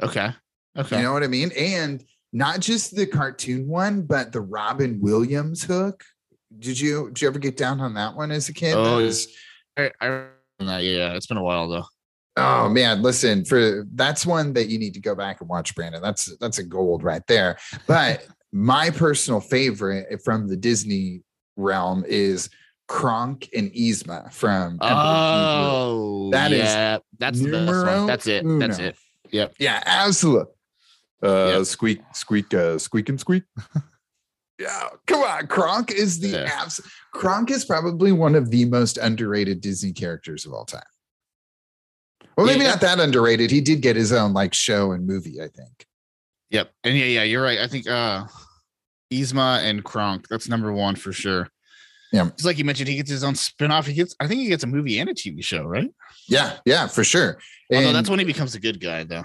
[0.02, 0.30] Okay.
[0.78, 0.98] Okay.
[0.98, 1.52] You know what I mean?
[1.58, 2.04] And
[2.34, 6.04] not just the cartoon one, but the Robin Williams hook.
[6.60, 8.76] Did you did you ever get down on that one as a kid?
[8.76, 9.28] Oh, was-
[9.78, 10.26] I, I
[10.60, 11.86] that, yeah, it's been a while though.
[12.38, 16.02] oh man, listen, for that's one that you need to go back and watch, Brandon.
[16.02, 17.58] That's that's a gold right there.
[17.88, 21.22] But my personal favorite from the Disney
[21.58, 22.50] realm is
[22.88, 28.08] Kronk and Yzma from Oh, That is yeah, that's the best numero one.
[28.08, 28.46] That's it.
[28.46, 28.96] That's it.
[29.32, 29.56] Yep.
[29.60, 30.54] Yeah, absolutely.
[31.22, 31.66] Uh, Yep.
[31.66, 33.44] squeak, squeak, uh, squeak and squeak.
[34.60, 35.48] yeah, come on.
[35.48, 36.50] Kronk is the Yeah.
[36.62, 36.80] abs.
[37.12, 40.82] Kronk is probably one of the most underrated Disney characters of all time.
[42.38, 42.70] Well, maybe Yeah.
[42.72, 43.52] not that underrated.
[43.52, 45.86] He did get his own like show and movie, I think.
[46.52, 46.72] Yep.
[46.84, 47.60] And yeah, yeah, you're right.
[47.60, 48.26] I think uh
[49.12, 51.48] Yzma and Kronk, that's number one for sure.
[52.12, 52.28] Yeah.
[52.28, 53.86] It's like you mentioned, he gets his own spin-off.
[53.88, 55.90] He gets, I think he gets a movie and a TV show, right?
[56.30, 57.40] Yeah, yeah, for sure.
[57.74, 59.24] Although And that's when he becomes a good guy, though.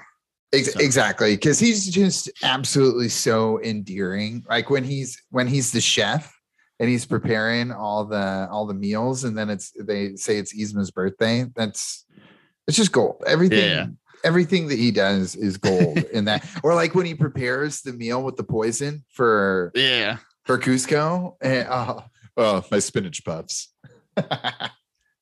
[0.52, 4.42] ex- so- exactly because he's just absolutely so endearing.
[4.48, 6.34] Like when he's when he's the chef
[6.80, 10.90] and he's preparing all the all the meals, and then it's they say it's Yzma's
[10.90, 11.44] birthday.
[11.54, 12.04] That's
[12.66, 13.22] it's just gold.
[13.26, 13.86] Everything Yeah.
[14.24, 16.46] Everything that he does is gold in that.
[16.62, 20.18] Or like when he prepares the meal with the poison for Yeah.
[20.44, 21.36] for Kuzco.
[21.40, 22.04] And, oh,
[22.36, 23.72] oh, my spinach puffs.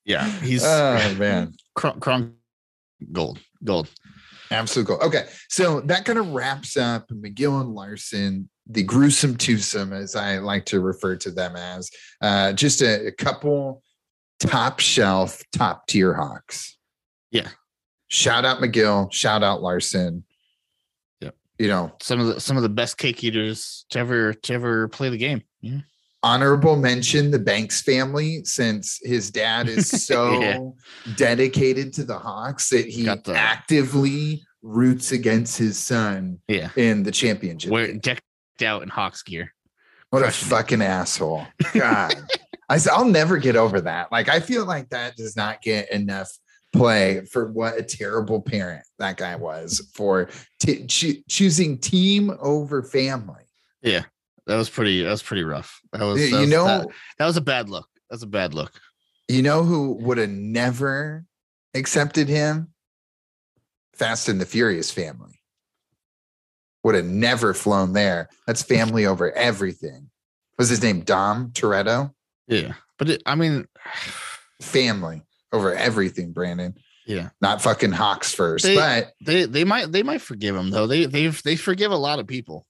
[0.09, 0.27] Yeah.
[0.41, 1.53] He's oh man.
[1.75, 2.03] Kronk
[3.11, 3.39] gold.
[3.63, 3.87] Gold.
[4.49, 5.01] Absolute gold.
[5.03, 10.39] Okay, so that kind of wraps up McGill and Larson, the gruesome twosome, as I
[10.39, 11.91] like to refer to them as.
[12.21, 13.83] Uh, just a, a couple
[14.39, 16.75] top shelf, top tier hawks.
[17.29, 17.49] Yeah.
[18.09, 19.11] Shout out McGill.
[19.13, 20.23] Shout out Larson.
[21.21, 21.35] Yep.
[21.57, 24.87] You know, Some of the some of the best cake eaters to ever to ever
[24.89, 25.43] play the game.
[25.61, 25.79] Yeah.
[26.23, 30.59] honorable mention the Banks family, since his dad is so Yeah.
[31.15, 36.69] dedicated to the Hawks that he the- actively roots against his son Yeah.
[36.75, 37.71] in the championship.
[37.71, 38.23] We're decked
[38.61, 39.53] out in Hawks gear.
[40.09, 40.33] What a it.
[40.33, 41.45] fucking asshole.
[41.73, 42.15] God.
[42.67, 44.11] I said I'll never get over that.
[44.11, 46.29] Like I feel like that does not get enough
[46.73, 50.29] play for what a terrible parent that guy was for
[50.59, 53.43] t- cho- choosing team over family.
[53.81, 54.03] Yeah,
[54.47, 55.03] that was pretty.
[55.03, 55.79] That was pretty rough.
[55.93, 56.29] That was.
[56.29, 57.87] you was- know, that, that was a bad look.
[58.09, 58.73] That's a bad look.
[59.27, 61.25] you know who would have never
[61.75, 62.69] accepted him?
[63.93, 65.39] Fast and the Furious family
[66.83, 68.29] would have never flown there.
[68.47, 70.09] That's family over everything.
[70.57, 72.13] Was his name Dom Toretto?
[72.47, 73.65] Yeah, but it, I mean,
[74.61, 76.75] Family over everything, Brandon.
[77.05, 80.87] yeah, Not fucking Hawks first, They- but they they might they might forgive him though.
[80.87, 82.65] They they they forgive a lot of people.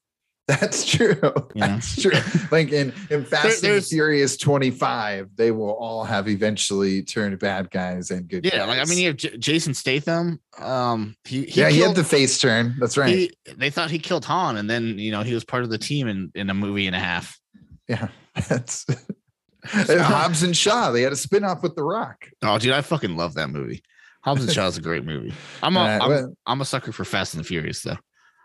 [0.48, 1.15] That's true.
[1.56, 1.68] Yeah.
[1.68, 2.12] That's true.
[2.52, 7.38] Like in, in Fast and the there's- Furious 25, they will all have eventually turned
[7.38, 10.39] bad guys and good Yeah, like I mean, you have J- Jason Statham.
[10.58, 12.76] Um, he, he yeah, he had the face turn.
[12.80, 13.10] That's right.
[13.15, 15.78] he, they thought he killed Han, and then you know he was part of the
[15.78, 17.38] team in in a movie and a half.
[17.88, 18.08] yeah.
[18.48, 18.98] That's and
[19.65, 20.91] Hobbs and Shaw.
[20.91, 22.30] They had a spin-off with The Rock.
[22.41, 23.84] Oh, dude, I fucking love that movie.
[24.24, 25.34] Hobbs and Shaw is a great movie.
[25.63, 27.98] I'm a Uh, well, I'm a sucker for Fast and the Furious though.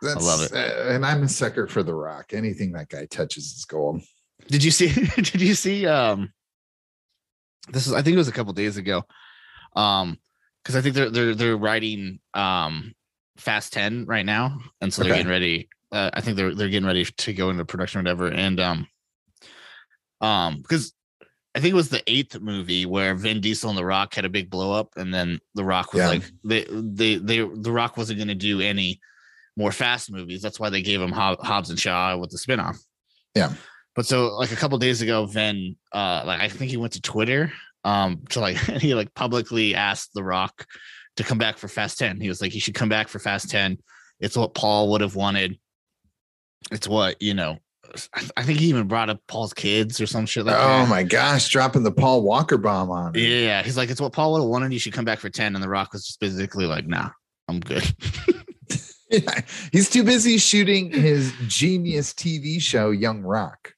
[0.02, 0.52] that's, love it.
[0.52, 2.32] uh, and I'm a sucker for The Rock.
[2.32, 4.02] Anything that guy touches is gold.
[4.48, 4.92] Did you see?
[5.16, 5.86] did you see?
[5.86, 6.32] Um,
[7.70, 9.04] this is I think it was a couple days ago.
[9.74, 10.18] Um,
[10.62, 12.94] because I think they're they're they're writing um
[13.36, 15.18] Fast Ten right now, and so they're Okay.
[15.20, 15.68] getting ready.
[15.90, 18.28] Uh, I think they're they're getting ready to go into production, or whatever.
[18.28, 18.86] And um,
[20.20, 20.92] um, because
[21.56, 24.28] I think it was the eighth movie where Vin Diesel and The Rock had a
[24.28, 26.08] big blow up, and then The Rock was Yeah.
[26.08, 29.00] like they they they The Rock wasn't going to do any
[29.56, 30.42] more Fast movies.
[30.42, 32.78] That's why they gave him Hob- Hobbs and Shaw with the spinoff.
[33.36, 33.52] Yeah.
[33.94, 37.00] But so like a couple days ago, Vin, uh, like I think he went to
[37.00, 37.52] Twitter,
[37.84, 40.66] um, to like he like publicly asked The Rock
[41.16, 42.20] to come back for Fast Ten.
[42.20, 43.78] He was like, he should come back for Fast 10.
[44.18, 45.58] It's what Paul would have wanted.
[46.72, 47.58] It's what you know."
[48.36, 50.62] I, think he even brought up Paul's kids or some shit like that.
[50.64, 50.88] oh that.
[50.88, 53.14] my gosh, dropping the Paul Walker bomb on.
[53.14, 53.22] him.
[53.22, 54.72] Yeah, he's like, "It's what Paul would have wanted.
[54.72, 55.54] You should come back for 10.
[55.54, 57.10] And The Rock was just basically like, "Nah,
[57.48, 57.94] I'm good."
[59.10, 59.40] Yeah,
[59.72, 63.74] He's too busy shooting his genius TV show, Young Rock.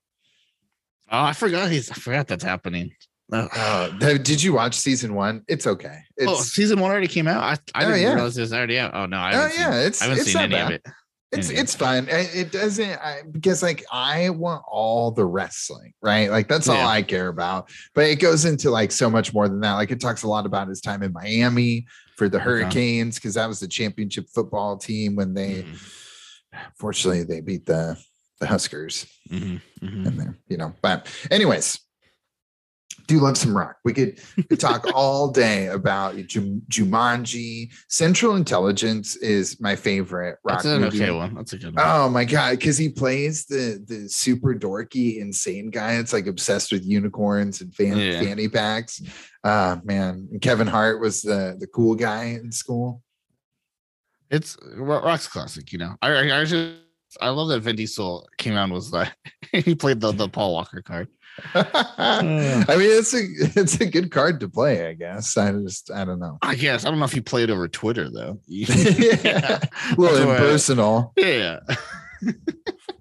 [1.11, 2.93] Oh, I forgot he's I forgot that's happening.
[3.33, 5.43] Oh, Oh, th- did you watch season one?
[5.49, 5.99] It's okay.
[5.99, 7.43] Oh, it's oh, season one already came out.
[7.43, 8.15] I, I Oh, didn't yeah.
[8.15, 8.93] realize it was already out.
[8.95, 10.67] Oh no, I oh haven't yeah, seen, it's I haven't it's seen any bad.
[10.67, 10.87] of it.
[11.33, 11.61] It's Anyway.
[11.63, 12.07] it's fun.
[12.09, 16.31] It, doesn't I, because like I want all the wrestling, right?
[16.31, 16.87] Like that's all Yeah.
[16.87, 17.69] I care about.
[17.95, 19.73] But it goes into like so much more than that.
[19.75, 21.87] Like it talks a lot about his time in Miami
[22.17, 25.79] for the Hurricanes because that was the championship football team when they, Mhm,
[26.79, 27.99] fortunately, they beat the
[28.39, 29.07] the Huskers.
[29.31, 30.07] mhm, mhm.
[30.07, 30.75] in there, you know.
[30.83, 31.81] But anyways,
[33.07, 33.77] do love some rock.
[33.85, 37.73] We could, we could talk all day about Jum- Jumanji.
[37.89, 41.03] Central Intelligence is my favorite rock That's an movie.
[41.03, 41.35] okay one.
[41.35, 41.85] That's a good one.
[41.87, 45.95] Oh my god, because he plays the the super dorky, insane guy.
[45.95, 48.21] It's like obsessed with unicorns and fan, Yeah.
[48.23, 49.01] fanny packs.
[49.45, 53.03] Uh man, And Kevin Hart was the the cool guy in school.
[54.31, 55.95] It's Rock's classic, you know.
[56.03, 56.75] I I, I just
[57.21, 59.13] I love that Vin Diesel came out and was like
[59.53, 61.09] he played the the Paul Walker card.
[61.55, 63.23] I mean, it's a
[63.61, 65.37] it's a good card to play, I guess.
[65.37, 66.39] I just I don't know.
[66.43, 68.41] I guess I don't know if he played over Twitter though.
[68.47, 68.69] yeah.
[68.73, 71.13] A little That's why- impersonal.
[71.17, 71.61] yeah.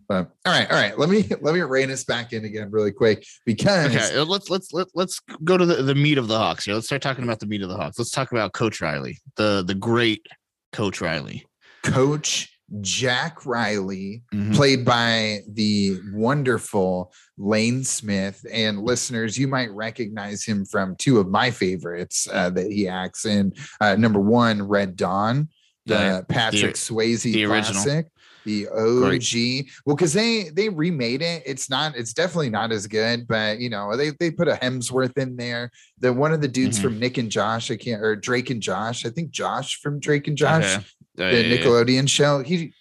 [0.07, 0.99] But all right, all right.
[0.99, 4.51] Let me let me rein us back in again really quick because Okay, uh, let's
[4.51, 6.75] let's let, let's go to the, the meat of the Hawks here.
[6.75, 7.97] Let's start talking about the meat of the Hawks.
[7.97, 10.27] Let's talk about Coach Reilly, the the great
[10.73, 11.47] Coach Reilly.
[11.83, 14.55] Coach Jack Reilly, Mhm.
[14.55, 21.27] played by the wonderful Lane Smith, and listeners, you might recognize him from two of
[21.29, 23.53] my favorites uh, that he acts in.
[23.79, 25.49] Uh, number one, Red Dawn,
[25.85, 27.83] the Patrick Swayze the original.
[27.83, 28.07] classic.
[28.45, 31.41] The OG, well, because they they remade it.
[31.47, 31.95] It's not.
[31.97, 35.71] It's definitely not as good, but you know they they put a Hemsworth in there.
[35.99, 36.81] The one of the dudes Mhm.
[36.83, 37.71] from Nick and Josh.
[37.71, 39.03] I can't or Drake and Josh.
[39.03, 40.85] I think Josh from Drake and Josh Okay.
[41.17, 41.57] Yeah, the yeah, yeah.
[41.63, 42.73] Nickelodeon show, he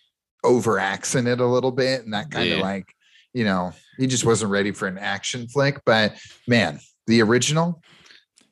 [0.44, 2.64] overacts in it a little bit, and that kind of Yeah.
[2.64, 2.86] like,
[3.32, 5.80] you know, he just wasn't ready for an action flick.
[5.84, 6.16] But
[6.46, 7.82] man, the original,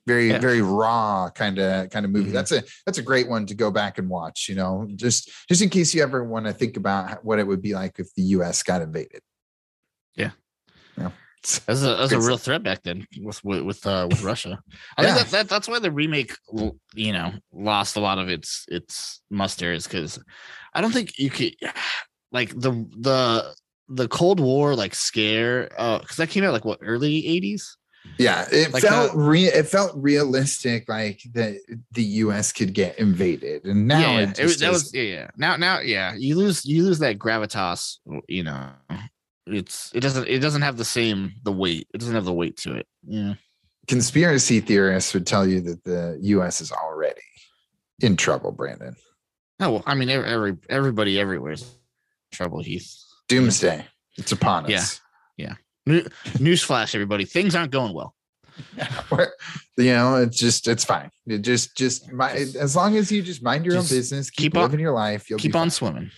[0.07, 0.39] very Yeah.
[0.39, 2.31] very raw kind of kind of movie.
[2.31, 2.33] Mhm.
[2.33, 4.49] That's a that's a great one to go back and watch.
[4.49, 7.63] You know, just just in case you ever want to think about what it would
[7.63, 8.63] be like if the U.S.
[8.63, 9.21] got invaded.
[11.67, 14.61] That's a that's a real threat back then with with with, uh, with Russia.
[14.97, 15.15] I Yeah.
[15.15, 16.37] think that, that that's why the remake,
[16.95, 20.19] you know, lost a lot of its its muster is because
[20.75, 21.55] I don't think you could
[22.33, 23.55] like the the
[23.89, 27.77] the Cold War like scare uh because that came out like what early eighties.
[28.19, 29.53] Yeah, it Like felt that- real.
[29.55, 31.55] It felt realistic, like that
[31.93, 32.51] the U.S.
[32.53, 35.31] could get invaded, and now yeah, it it was, that was yeah, yeah.
[35.37, 38.71] Now now yeah, you lose you lose that gravitas, you know.
[39.47, 41.89] It's it doesn't it doesn't have the same the weight.
[41.95, 42.87] It doesn't have the weight to it.
[43.07, 43.35] Yeah.
[43.89, 46.61] Conspiracy theorists would tell you that the U.S.
[46.61, 47.21] is already
[48.01, 48.95] in trouble, Brandon.
[49.61, 51.69] Oh, well, I mean, every, every everybody everywhere's in
[52.33, 52.93] trouble, Heath.
[53.29, 53.85] Doomsday.
[54.17, 55.01] It's upon us.
[55.37, 55.55] Yeah.
[55.87, 56.03] New,
[56.39, 58.15] newsflash, everybody, things aren't going well.
[59.79, 61.11] You know, it's just it's fine.
[61.27, 64.53] It just just my, as long as you just mind your Just own business, keep,
[64.53, 65.31] keep on- living your life.
[65.31, 65.71] You'll Keep on fine.
[65.71, 66.11] swimming.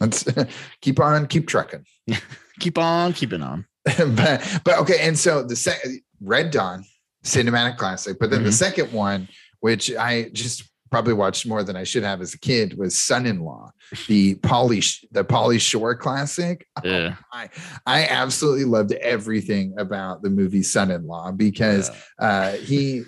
[0.00, 0.24] Let's
[0.80, 1.84] keep on, keep trucking.
[2.60, 3.66] Keep on keeping on.
[3.98, 6.84] but but okay, and so the second Red Dawn
[7.24, 8.52] cinematic classic, but then the Mhm.
[8.52, 10.62] second one, which I just
[10.92, 13.72] probably watched more than I should have as a kid, was Son-in-Law,
[14.06, 16.64] the Pauly the Pauly Shore classic.
[16.84, 17.16] Yeah.
[17.32, 17.48] I
[17.86, 21.90] I absolutely loved everything about the movie Son-in-Law because
[22.20, 23.02] uh, he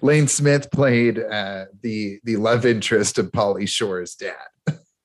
[0.00, 4.34] Lane Smith played uh, the the love interest of Pauly Shore's dad.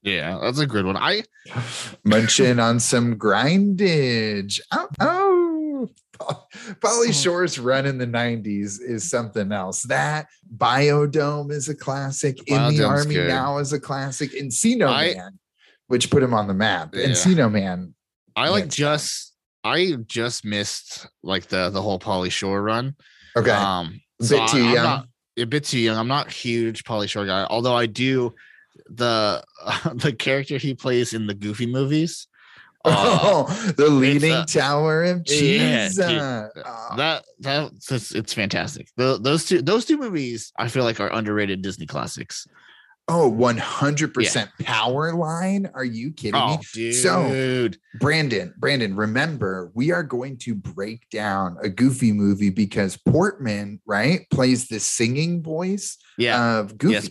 [0.08, 0.96] Yeah, that's a good one.
[0.98, 1.24] I
[2.06, 4.60] munching on some grindage.
[4.72, 5.89] Oh, oh.
[6.82, 7.13] Pauly.
[7.13, 9.84] Shore's run in the 90s is something else.
[9.84, 12.39] That Biodome is a classic.
[12.48, 13.28] In the Army good.
[13.28, 14.32] Now is a classic.
[14.32, 15.39] Encino I- Man,
[15.88, 16.96] which put him on the map.
[16.96, 17.08] Yeah.
[17.08, 17.93] Encino Man.
[18.36, 22.96] I like just I just missed like the the whole Pauly Shore run.
[23.36, 23.52] Okay.
[23.52, 24.84] Um, so bit I- too I'm young.
[24.84, 25.08] not-
[25.39, 25.98] a bit too young.
[25.98, 28.34] I'm not huge Pauly Shore guy, although I do
[28.89, 29.43] the
[29.95, 32.28] the character he plays in the Goofy movies.
[32.86, 35.95] uh, oh, the leaning uh, tower of yeah, cheese.
[35.95, 38.89] dude, uh, uh, that that it's, it's fantastic.
[38.95, 42.47] The, those two those two movies I feel like are underrated Disney classics.
[43.10, 45.71] oh, 100% Powerline.
[45.73, 46.58] Are you kidding me?
[46.58, 46.95] Oh, dude.
[46.95, 47.69] So-
[48.00, 54.30] Brandon, Brandon, remember, we are going to break down a goofy movie because Portman, right,
[54.30, 56.60] plays the singing voice yeah.
[56.60, 56.93] of Goofy.
[56.93, 57.08] Yes,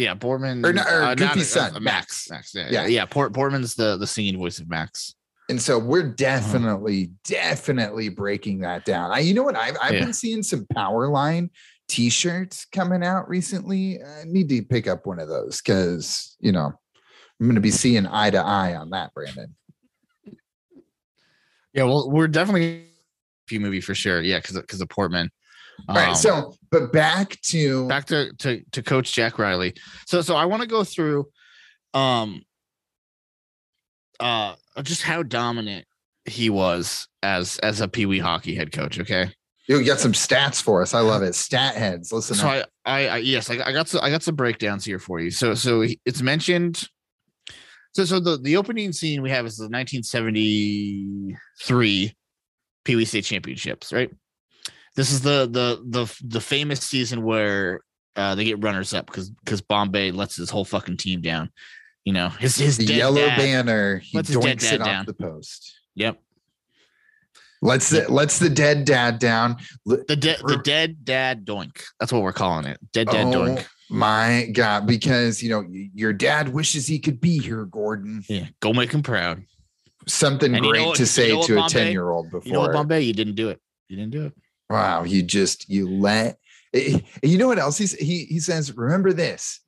[0.00, 2.30] yeah, Portman Or not- or uh, Goofy's uh, son, Max.
[2.30, 2.54] Max.
[2.54, 2.82] Max, yeah, Yeah.
[2.82, 3.04] yeah, yeah.
[3.04, 5.14] Port, Portman's the the singing voice of Max.
[5.50, 9.10] and so we're definitely, definitely breaking that down.
[9.10, 9.56] I, you know what?
[9.56, 10.00] I've, I've Yeah.
[10.04, 11.50] been seeing some Powerline
[11.88, 13.98] t-shirts coming out recently.
[14.02, 16.66] I need to pick up one of those because, you know,
[17.40, 19.54] I'm going to be seeing eye to eye on that, Brandon.
[21.74, 22.84] Yeah, well, we're definitely a
[23.48, 24.20] few movie for sure.
[24.20, 25.30] Yeah, because because of Portman.
[25.88, 26.08] All right.
[26.10, 29.74] Um, So, but back to back to to to Coach Jack Reilly.
[30.06, 31.28] So so I want to go through,
[31.94, 32.42] um,
[34.20, 35.86] uh, just how dominant
[36.24, 39.00] he was as as a Pee Wee hockey head coach.
[39.00, 39.30] Okay.
[39.66, 40.94] you got some stats for us.
[40.94, 41.34] I love it.
[41.34, 42.12] Stat heads.
[42.12, 42.46] Listen, so.
[42.46, 45.30] I, I, I yes, I, I got some, I got some breakdowns here for you.
[45.30, 46.84] So, so it's mentioned.
[47.92, 52.14] So, so the the opening scene we have is the 1973
[52.84, 54.10] Pee Wee State Championships, right?
[54.96, 57.80] This is the the the the famous season where
[58.16, 61.50] uh, they get runners up because because Bombay lets his whole fucking team down.
[62.04, 63.98] You know, his his yellow banner.
[63.98, 65.06] He Let's doinks it off down.
[65.06, 65.78] the post.
[65.94, 66.18] Yep,
[67.62, 69.58] Let's the let's the dead dad down.
[69.84, 71.82] The dead the dead dad doink.
[71.98, 72.78] That's what we're calling it.
[72.92, 73.66] Dead dad Oh doink.
[73.90, 74.86] my god!
[74.86, 78.24] Because you know your dad wishes he could be here, Gordon.
[78.28, 79.44] Yeah, go make him proud.
[80.08, 82.08] Something And you know great what- to you say know what, to a ten year
[82.10, 82.46] old before.
[82.46, 83.02] You know what, Bombay?
[83.02, 83.60] You didn't do it.
[83.88, 84.32] You didn't do it.
[84.70, 86.38] Wow, you just you let.
[86.72, 88.74] eh, You know what else he's, he he says?
[88.76, 89.60] Remember this: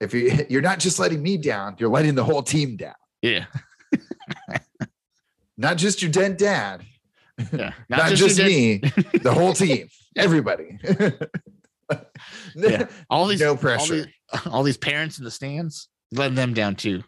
[0.00, 2.94] if you you're not just letting me down, you're letting the whole team down.
[3.22, 3.46] Yeah.
[5.56, 6.84] Not just your dead dad,
[7.52, 7.72] Yeah.
[7.88, 10.78] not, just, your dad- me, the whole team, everybody.
[12.54, 12.86] Yeah.
[13.10, 14.04] All these no all pressure.
[14.04, 17.02] these, all these parents in the stands, letting them down too.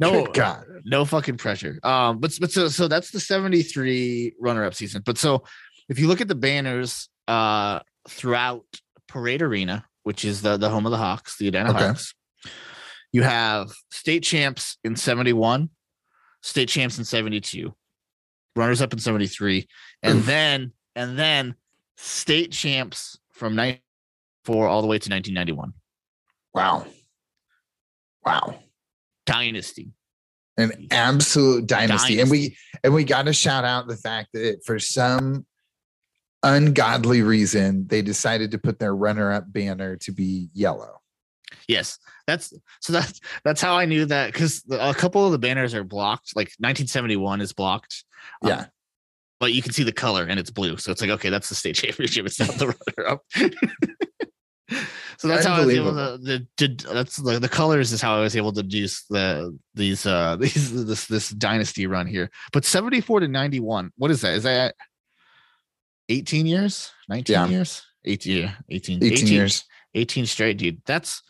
[0.00, 0.64] no, God.
[0.84, 1.78] no fucking pressure.
[1.82, 5.02] Um, but but so so that's the 73 runner-up season.
[5.04, 5.44] But so
[5.88, 8.64] if you look at the banners uh throughout
[9.06, 11.86] Parade Arena, which is the the home of the Hawks, the Edina Okay.
[11.86, 12.14] Hawks,
[13.12, 15.70] you have state champs in 71,
[16.42, 17.74] state champs in 72,
[18.54, 19.66] runners up in 73,
[20.02, 20.26] and Oof.
[20.26, 21.54] then and then
[21.96, 25.72] state champs from 94 all the way to 1991.
[26.54, 26.86] Wow.
[28.24, 28.58] Wow.
[29.26, 29.92] Dynasty.
[30.56, 32.20] An absolute dynasty.
[32.20, 35.46] And we and we got to shout out the fact that for some
[36.42, 41.00] ungodly reason they decided to put their runner-up banner to be yellow.
[41.66, 45.74] Yes, that's so that's that's how I knew that because a couple of the banners
[45.74, 46.36] are blocked.
[46.36, 48.04] Like 1971 is blocked.
[48.42, 48.66] um, Yeah.
[49.40, 51.54] but you can see the color and it's blue, so it's like okay, that's the
[51.54, 52.26] state championship.
[52.26, 53.22] It's not the runner up.
[55.18, 56.18] so that's how I was able to.
[56.22, 60.04] The, to that's the, the colors is how I was able to deduce the these
[60.06, 62.30] uh these this this dynasty run here.
[62.52, 64.34] But 74 to 91, what is that?
[64.34, 64.74] Is that
[66.08, 66.90] 18 years?
[67.08, 67.46] 19 Yeah.
[67.48, 67.82] years?
[68.04, 69.64] 18, yeah, 18, 18, years.
[69.94, 70.80] 18 straight, dude.
[70.86, 71.22] That's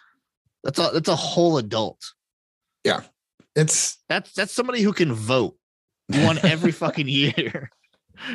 [0.64, 2.12] that's a that's a whole adult.
[2.84, 3.02] Yeah,
[3.56, 5.56] it's That's that's somebody who can vote
[6.08, 7.70] One every fucking year.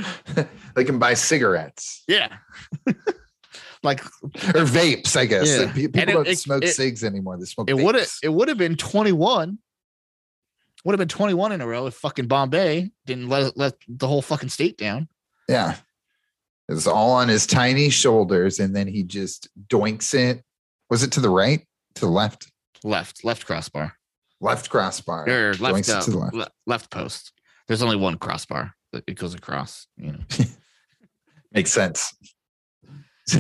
[0.76, 2.38] they can buy cigarettes Yeah.
[3.84, 5.48] like or vapes, I guess.
[5.50, 5.66] Yeah.
[5.66, 7.38] Like, People it- don't it- smoke it- cigs anymore.
[7.38, 9.58] They smoke it would have it would have been 21.
[10.86, 14.22] Would have been 21 in a row if fucking Bombay didn't let let the whole
[14.22, 15.08] fucking state down.
[15.48, 15.76] Yeah.
[16.70, 20.44] It's all on his tiny shoulders, and then he just doinks it.
[20.90, 21.66] Was it to the right?
[21.96, 22.52] To the left?
[22.84, 23.94] Left, left crossbar.
[24.42, 25.28] Left crossbar.
[25.30, 26.34] Or left, Doinks it uh, to the left.
[26.36, 27.32] le- left post.
[27.68, 30.20] There's only one crossbar that it goes across, you know.
[31.52, 32.14] Makes sense.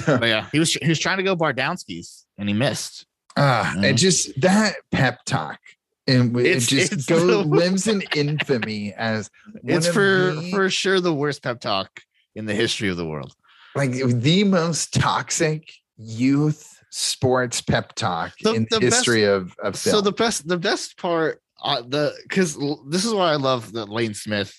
[0.05, 3.05] But yeah, he was he was trying to go Bardowski's and he missed.
[3.35, 3.89] ah, Mhm.
[3.89, 5.59] and just that pep talk.
[6.07, 9.29] And it It's- just it's go, the- lives in infamy as
[9.65, 11.89] it's for the- for sure the worst pep talk
[12.35, 13.33] in the history of the world.
[13.75, 19.55] like the most toxic youth sports pep talk The- in the, the best- history of,
[19.63, 19.95] of film.
[19.95, 22.57] So the best the best part uh, the because
[22.89, 24.53] this is why I love that Lane Smith.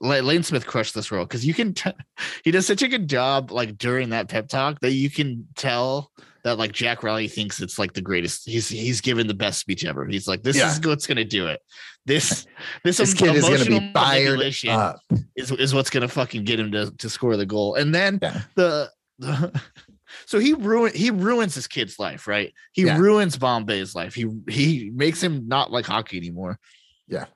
[0.00, 1.90] La- Lane Smith crushed this role because you can t-
[2.44, 6.10] he does such a good job like during that pep talk that you can tell
[6.44, 8.48] that like Jack Reilly thinks it's like the greatest.
[8.48, 10.06] He's he's given the best speech ever.
[10.06, 10.70] He's like, this Yeah.
[10.72, 11.60] is what's gonna do it.
[12.06, 12.46] This
[12.84, 14.96] this, this kid is going to be fired up.
[15.36, 17.74] is is what's gonna fucking get him to to score the goal.
[17.76, 18.40] And then Yeah.
[18.56, 19.62] the, the
[20.26, 22.52] so he ruin he ruins his kid's life, right?
[22.72, 22.98] He Yeah.
[22.98, 24.14] ruins Bombay's life.
[24.14, 26.58] He he makes him not like hockey anymore.
[27.06, 27.26] Yeah.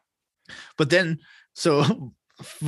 [0.78, 1.20] But then
[1.54, 2.12] so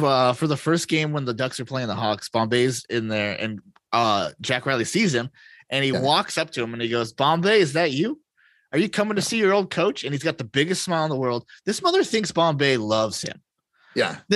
[0.03, 3.35] uh, for the first game when the Ducks are playing the Hawks, Bombay's in there
[3.41, 3.61] and
[3.93, 5.31] uh Jack Reilly sees him
[5.71, 6.01] and he Yeah.
[6.01, 8.21] walks up to him and he goes, Bombay, is that you?
[8.73, 10.05] Are you coming to see your old coach?
[10.05, 11.47] And he's got the biggest smile in the world.
[11.65, 13.41] This mother thinks Bombay loves him.
[13.95, 14.17] Yeah.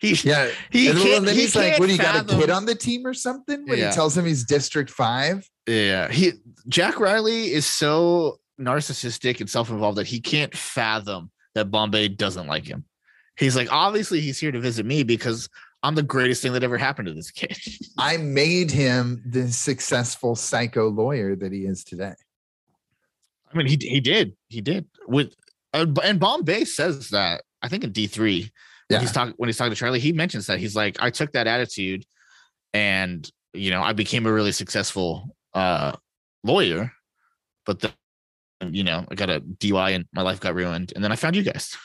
[0.00, 0.50] he Yeah.
[0.70, 2.66] he and can't, then he he's like, can't what do you got a kid on
[2.66, 3.64] the team or something?
[3.66, 3.90] When Yeah.
[3.90, 5.48] he tells him he's District Five.
[5.68, 6.32] Yeah, he
[6.66, 12.64] Jack Reilly is so narcissistic and self-involved that he can't fathom that Bombay doesn't like
[12.66, 12.84] him.
[13.38, 15.48] He's like, obviously, he's here to visit me because
[15.82, 17.56] I'm the greatest thing that ever happened to this kid.
[17.98, 22.14] I made him the successful psycho lawyer that he is today.
[23.52, 25.34] I mean, he he did, he did with,
[25.74, 28.50] uh, and Bombay says that I think in D three
[28.88, 28.96] Yeah.
[28.96, 31.32] when he's talking when he's talking to Charlie, he mentions that he's like, I took
[31.32, 32.04] that attitude,
[32.72, 35.92] and you know, I became a really successful uh
[36.44, 36.92] lawyer,
[37.66, 37.92] but then
[38.70, 41.36] you know, I got a DUI and my life got ruined, and then I found
[41.36, 41.76] you guys.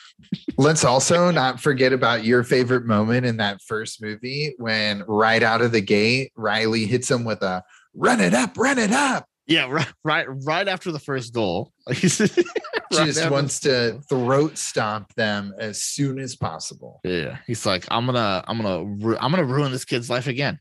[0.57, 5.61] Let's also not forget about your favorite moment in that first movie when right out
[5.61, 7.63] of the gate, Reilly hits him with a
[7.93, 9.27] run it up, run it up.
[9.45, 15.53] Yeah, right, right, right after the first goal, right Just wants to throat stomp them
[15.57, 16.99] as soon as possible.
[17.03, 20.59] Yeah, he's like, I'm gonna, I'm gonna, ru- I'm gonna ruin this kid's life again.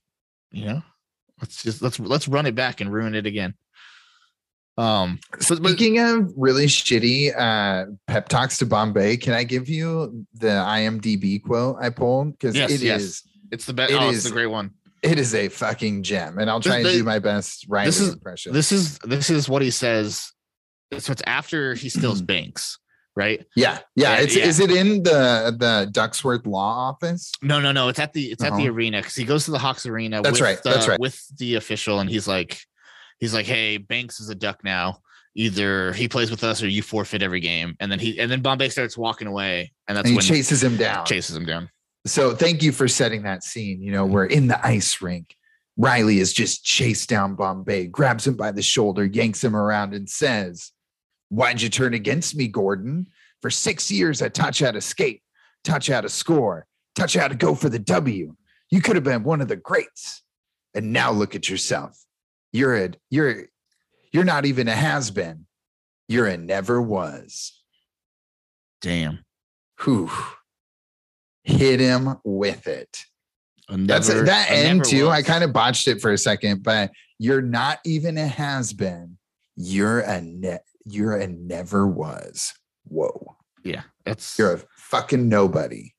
[0.53, 0.83] You know,
[1.41, 3.55] let's just let's let's run it back and ruin it again.
[4.79, 10.27] Um, but Speaking of really shitty uh, pep talks to Bombay, can I give you
[10.35, 12.33] the IMDb quote I pulled?
[12.33, 13.23] Because Yes, it is yes.
[13.53, 13.93] it's the best.
[13.93, 14.73] it Oh, is- it's a great one.
[15.03, 17.89] it is a fucking gem, and I'll This- try and the- do my best Reilly
[17.89, 18.53] is- impression.
[18.53, 20.33] This is this is what he says.
[20.99, 22.27] So it's after he steals Mm-hmm.
[22.27, 22.79] banks,
[23.17, 23.45] right?
[23.57, 24.17] yeah, yeah.
[24.19, 24.45] It's yeah.
[24.45, 27.33] is it in the the Ducksworth Law Office?
[27.43, 27.89] No, no, no.
[27.89, 28.73] It's at the it's at the Uh-huh.
[28.73, 30.21] arena because he goes to the Hawks arena.
[30.23, 31.01] That's with right, The, that's right.
[31.01, 32.61] With the official, and he's like,
[33.19, 34.99] he's like, "Hey, Banks is a duck now.
[35.35, 38.43] Either he plays with us or you forfeit every game." And then he and then
[38.43, 41.05] Bombay starts walking away, and that's and he when chases him down.
[41.07, 41.71] chases him down.
[42.07, 43.83] So thank you for setting that scene.
[43.83, 44.15] You know, mm-hmm.
[44.15, 45.37] we're in the ice rink.
[45.77, 50.09] Reilly is just chased down Bombay, grabs him by the shoulder, yanks him around, and
[50.09, 50.73] says,
[51.29, 53.09] Why'd you turn against me, Gordon?
[53.43, 55.23] For six years, I taught you how to skate,
[55.65, 58.35] taught you how to score, taught you how to go for the W.
[58.71, 60.23] You could have been one of the greats.
[60.75, 61.99] And now look at yourself.
[62.53, 63.45] You're a you're
[64.13, 65.47] you're not even a has-been.
[66.09, 67.53] You're a never was.
[68.81, 69.25] Damn.
[69.85, 70.11] Whew.
[71.45, 73.05] Hit him with it.
[73.69, 75.09] A That's never- that end never too.
[75.09, 79.19] I kind of botched it for a second, but you're not even a has been.
[79.57, 82.53] You're a ne- you're a never was.
[82.85, 83.37] Whoa.
[83.65, 83.83] yeah.
[84.05, 85.93] That's You're a fucking nobody.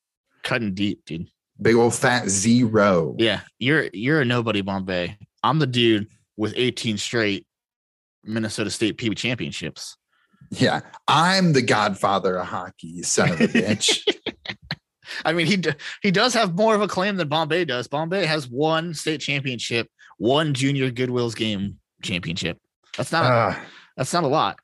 [0.44, 1.28] cutting deep, dude.
[1.62, 3.16] Big old fat zero.
[3.18, 5.18] Yeah, you're you're a nobody, Bombay.
[5.44, 6.08] I'm the dude
[6.38, 7.46] with 18 straight
[8.24, 9.98] Minnesota State PB championships.
[10.52, 10.82] Yeah.
[11.08, 14.02] I'm the godfather of hockey, you son of a bitch.
[15.26, 15.62] I mean, he
[16.02, 17.88] he does have more of a claim than Bombay does.
[17.88, 22.60] Bombay has one state championship, one junior Goodwill's game championship.
[22.98, 23.66] That's not a, Ah.
[23.96, 24.60] that's not a lot.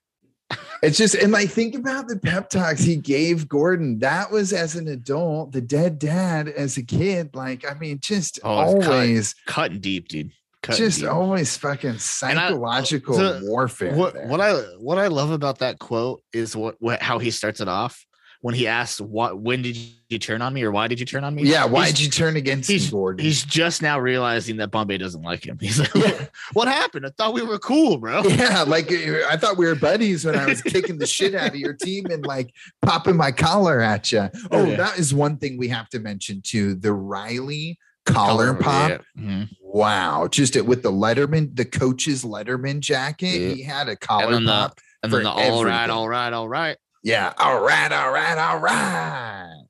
[0.84, 4.00] It's just, and like, think about the pep talks he gave Gordon.
[4.00, 7.34] That was as an adult, the dead dad as a kid.
[7.34, 10.32] Like, I mean, just Oh, always, Cutting deep, dude.
[10.64, 11.10] Cutting just deep.
[11.10, 13.94] always fucking And I- psychological warfare.
[13.96, 17.60] what what I what I love about that quote is what, what how he starts
[17.62, 18.06] it off
[18.42, 19.78] when he asks what when did
[20.10, 21.44] you turn on me or why did you turn on me?
[21.44, 23.24] Yeah, why He's- did you turn against he's- Gordon?
[23.26, 25.58] He's just now realizing that Bombay doesn't like him.
[25.62, 26.26] He's like, Yeah.
[26.54, 27.06] "What happened?
[27.06, 30.36] I thought we were cool, bro." yeah, like uh, I thought we were buddies when
[30.38, 34.12] I was kicking the shit out of your team and like popping my collar at
[34.12, 34.30] you.
[34.52, 34.76] Oh, Yeah.
[34.78, 36.76] that is one thing we have to mention too.
[36.76, 38.90] The Reilly collar pop.
[38.90, 38.98] Yeah.
[39.22, 39.50] Mhm.
[39.62, 43.28] Wow, just it with the Letterman, the coach's Letterman jacket.
[43.40, 43.54] Yeah.
[43.56, 44.80] He had a collar the- pop.
[45.02, 45.90] And then the all right, everything.
[45.92, 46.78] all right, all right.
[47.04, 49.64] Yeah, all right, all right, all right.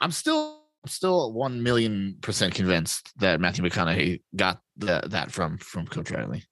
[0.00, 5.56] I'm still I'm still one million percent convinced that Matthew McConaughey got the, that from
[5.58, 6.44] from Coach Reilly.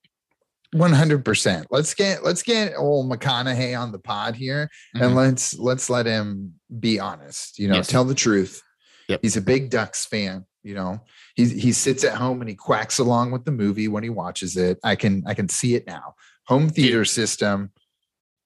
[0.72, 1.66] One hundred percent.
[1.70, 5.14] Let's get let's get old McConaughey on the pod here, and Mhm.
[5.14, 7.58] let's let's let him be honest.
[7.58, 7.86] You know, Yes.
[7.88, 8.62] tell the truth.
[9.08, 9.20] Yep.
[9.22, 10.46] He's a big Ducks fan.
[10.64, 11.00] You know,
[11.36, 14.56] he he sits at home and he quacks along with the movie when he watches
[14.56, 14.78] it.
[14.82, 16.14] I can I can see it now.
[16.46, 17.70] Home theater system.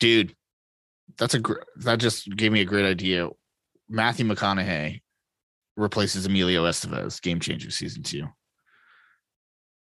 [0.00, 0.34] Dude,
[1.16, 3.28] that's a gr- that just gave me a great idea.
[3.88, 5.00] Matthew McConaughey
[5.76, 8.26] replaces Emilio Estevez, Game Changer season two.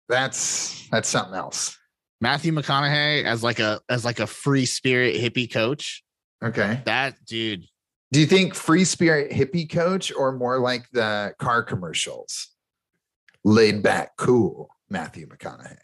[0.10, 1.78] That's that's something else.
[2.22, 6.04] Matthew McConaughey as like a as like a free spirit hippie coach.
[6.44, 6.82] Okay.
[6.86, 7.66] That dude,
[8.12, 12.48] Do you think free spirit hippie coach or more like the car commercials?
[13.44, 15.78] Laid back, cool, Matthew McConaughey.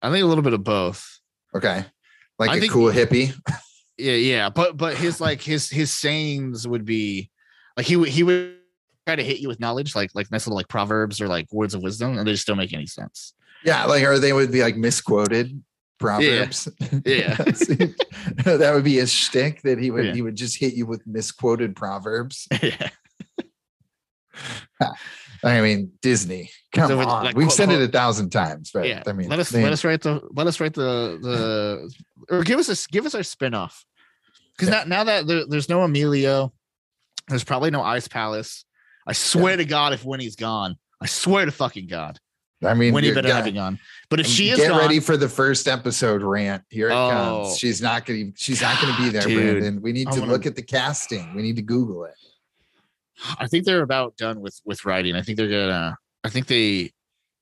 [0.00, 1.18] I think a little bit of both.
[1.54, 1.84] Okay.
[2.38, 3.34] Like I a think- cool hippie.
[3.98, 7.30] Yeah, yeah, but but his like his his sayings would be
[7.76, 8.56] like he would he would
[9.06, 11.74] try to hit you with knowledge, like like nice little like proverbs or like words
[11.74, 13.34] of wisdom, and they just don't make any sense.
[13.64, 15.62] Yeah, like or they would be like misquoted
[16.02, 16.68] proverbs.
[17.06, 17.34] Yeah.
[18.44, 20.14] that would be his shtick that he would Yeah.
[20.14, 22.46] he would just hit you with misquoted proverbs.
[22.62, 22.90] yeah,
[24.80, 24.92] ah,
[25.44, 26.50] I mean, Disney.
[26.72, 27.24] Come So on.
[27.24, 29.02] like, We've quote- said it a thousand times, but yeah.
[29.06, 32.42] I mean let us they- let us write the let us write the the or
[32.42, 33.84] give us a give us our spin-off
[34.56, 34.84] because Yeah.
[34.84, 36.52] now now that there, there's no Emilio,
[37.28, 38.64] there's probably no Ice Palace.
[39.06, 42.20] I swear to God, if Winnie's gone, I swear to fucking God,
[42.64, 43.78] I mean Winnie you're better gonna- have.
[44.08, 46.62] But if she is get gone, ready for the first episode rant.
[46.68, 47.42] Here it Oh.
[47.44, 47.58] comes.
[47.58, 49.60] She's not gonna she's not gonna be there, Dude.
[49.60, 49.82] Brandon.
[49.82, 51.34] We need to wanna- look at the casting.
[51.34, 52.14] We need to Google it.
[53.38, 55.14] I think they're about done with with writing.
[55.16, 55.96] I think they're gonna.
[56.24, 56.92] I think they.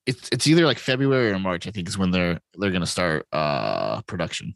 [0.06, 1.66] It's it's either like February or March.
[1.66, 4.54] I think is when they're they're gonna start uh production.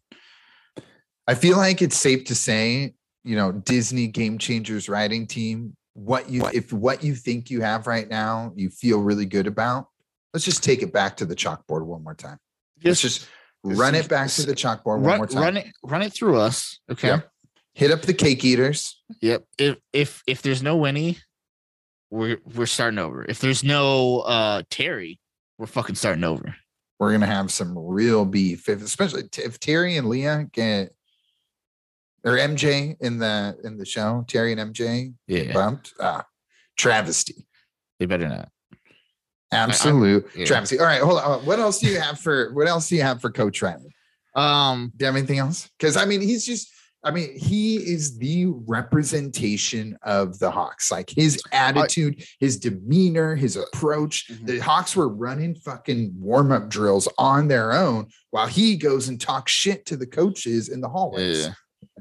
[1.27, 2.95] I feel like it's safe to say,
[3.25, 7.87] you know, Disney Game Changers writing team, what you if what you think you have
[7.87, 9.89] right now, you feel really good about.
[10.35, 12.39] Let's just take it back to the chalkboard one more time.
[12.83, 13.29] Let's just
[13.63, 15.43] run it back to the chalkboard one more time.
[15.43, 16.81] run it run it through us.
[16.91, 17.09] Okay.
[17.09, 17.31] Yep.
[17.75, 19.01] Hit up the cake eaters.
[19.21, 19.45] Yep.
[19.59, 21.19] If if if there's no Winnie,
[22.11, 23.25] we're we're starting over.
[23.25, 25.21] If there's no uh Terry,
[25.57, 26.55] we're fucking starting over.
[26.99, 30.93] We're gonna have some real beef, if, especially if Terry and Leah get
[32.25, 34.25] or MJ in the in the show.
[34.27, 35.53] Terry and MJ Yeah.
[35.53, 35.95] bumped.
[36.01, 36.25] Ah,
[36.77, 37.47] travesty.
[38.01, 38.49] They better not.
[39.55, 40.45] Absolute yeah.
[40.45, 40.79] travesty.
[40.79, 41.45] All right, hold on.
[41.47, 43.95] What else do you have for what else do you have for Coach Reilly?
[44.35, 44.93] Um.
[44.97, 45.71] Do you have anything else?
[45.79, 46.71] Because I mean, he's just
[47.05, 50.91] I mean, he is the representation of the Hawks.
[50.91, 54.29] Like his attitude, his demeanor, his approach.
[54.29, 54.47] Mhm.
[54.47, 59.53] The Hawks were running fucking warm-up drills on their own while he goes and talks
[59.53, 61.47] shit to the coaches in the hallways.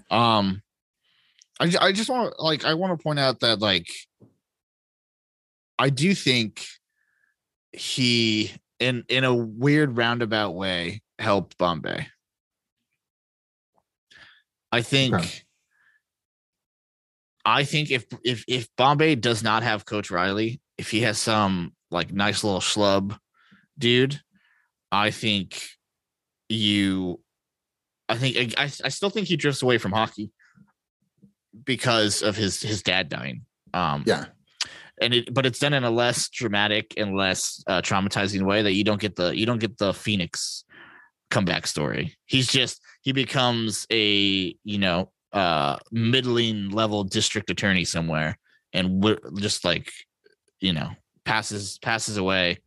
[0.10, 0.38] Yeah.
[0.38, 0.62] Um,
[1.60, 3.88] I I just want like I want to point out that like
[5.78, 6.66] I do think
[7.74, 12.08] he in in a weird roundabout way helped Bombay.
[14.72, 15.30] I think Okay.
[17.46, 21.74] I think if if if Bombay does not have Coach Reilly, if he has some
[21.92, 23.18] like nice little schlub
[23.78, 24.22] dude,
[24.92, 25.62] I think
[26.50, 27.20] you
[28.08, 30.32] I think I, I still think he drifts away from hockey
[31.66, 33.46] because of his his dad dying.
[33.74, 34.26] Um Yeah.
[35.04, 38.74] And it but it's done in a less dramatic and less uh, traumatizing way that
[38.74, 40.64] you don't get the you don't get the Phoenix
[41.30, 42.16] comeback story.
[42.26, 48.38] He's just he becomes a you know uh middling level district attorney somewhere
[48.72, 49.92] and we're just like
[50.60, 50.90] you know
[51.26, 52.60] passes passes away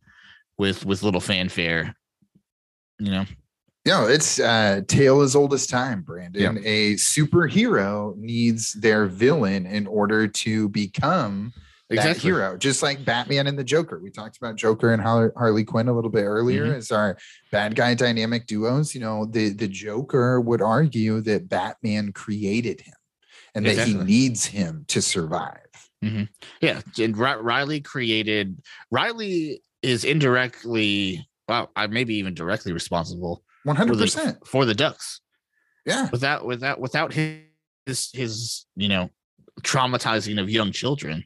[0.57, 1.95] with with little fanfare
[2.99, 3.25] you know
[3.87, 6.57] know, it's uh tale as old as time, Brandon.
[6.65, 11.53] A superhero needs their villain in order to become
[11.89, 13.99] that hero, just like Batman and the Joker.
[14.03, 16.75] We talked about Joker and Harley Quinn a little bit earlier Mm-hmm.
[16.77, 17.17] as our
[17.51, 18.93] bad guy dynamic duos.
[18.93, 22.93] You know, the the Joker would argue that Batman created him
[23.55, 25.59] and that he needs him to survive.
[26.61, 28.61] Yeah, and Ri- Reilly created.
[28.91, 35.21] Reilly is indirectly, well, I maybe even directly responsible One hundred percent for the Ducks.
[35.85, 36.09] Yeah.
[36.11, 39.09] Without without without his his you know
[39.61, 41.23] traumatizing of young children.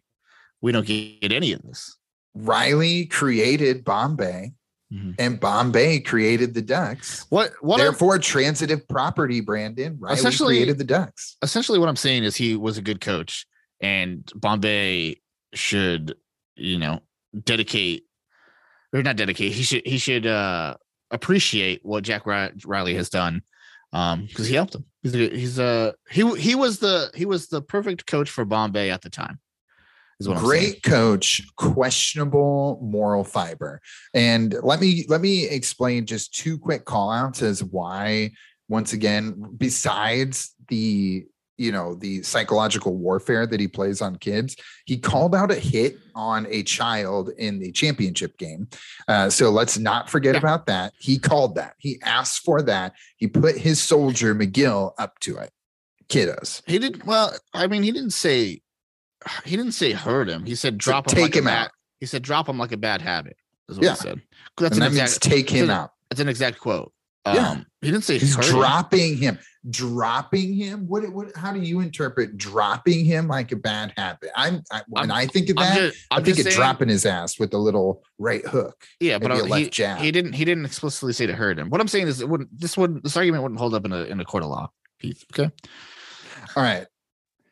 [0.62, 1.98] We don't get any of this.
[2.36, 4.54] Reilly created Bombay,
[4.94, 5.16] Mhm.
[5.20, 7.26] and Bombay created the Ducks.
[7.30, 9.98] What what Therefore, transitive property, Brandon.
[10.00, 11.38] Reilly Essentially- created the Ducks.
[11.42, 13.46] essentially what I'm saying is he was a good coach,
[13.82, 15.22] and Bombay
[15.54, 16.16] should,
[16.56, 17.02] you know,
[17.44, 18.06] dedicate
[18.94, 19.54] or not dedicate.
[19.54, 20.76] He should he should uh
[21.10, 23.42] appreciate what Jack Reilly has done,
[23.92, 24.86] um, because he helped him.
[25.04, 28.90] He's a, he's a he he was the he was the perfect coach for Bombay
[28.92, 29.34] at the time.
[29.34, 29.40] Is what I'm saying.
[30.28, 33.82] Great coach, questionable moral fiber.
[34.14, 38.32] And let me let me explain just two quick call outs as why,
[38.70, 41.26] once again, besides the
[41.58, 44.56] you know the psychological warfare that he plays on kids
[44.86, 48.68] he called out a hit on a child in the championship game
[49.10, 50.40] uh, so let's not forget Yeah.
[50.40, 55.20] about that he called that he asked for that he put his soldier mcgill up
[55.20, 55.52] to it
[56.10, 57.36] kiddos He did well.
[57.54, 58.62] I mean, he didn't say
[59.46, 60.46] he didn't say hurt him.
[60.46, 61.16] He said drop him.
[61.16, 61.72] take like a him bad- out.
[62.00, 63.38] He said drop him like a bad habit.
[63.70, 63.92] Is what Yeah.
[63.92, 64.22] he said.
[64.58, 65.26] That's and an that exact.
[65.26, 66.92] means take him an- out That's an exact quote.
[67.26, 67.58] Um, Yeah.
[67.82, 68.52] He didn't say He's hurt him.
[68.56, 69.38] dropping him.
[69.70, 70.88] Dropping him.
[70.88, 71.08] What?
[71.14, 71.36] What?
[71.36, 74.32] How do you interpret dropping him like a bad habit?
[74.36, 74.64] I'm.
[74.72, 77.40] I, when I'm- i think of that, just, I think of saying, dropping his ass
[77.40, 78.84] with a little right hook.
[79.00, 80.00] Yeah, but I, he, jab.
[80.00, 80.34] he didn't.
[80.34, 81.70] He didn't explicitly say to hurt him.
[81.70, 82.50] What I'm saying is, it wouldn't.
[82.60, 83.04] This wouldn't.
[83.04, 84.72] This argument wouldn't hold up in a in a court of law.
[85.00, 85.24] Keith.
[85.32, 85.52] Okay.
[86.56, 86.88] All right.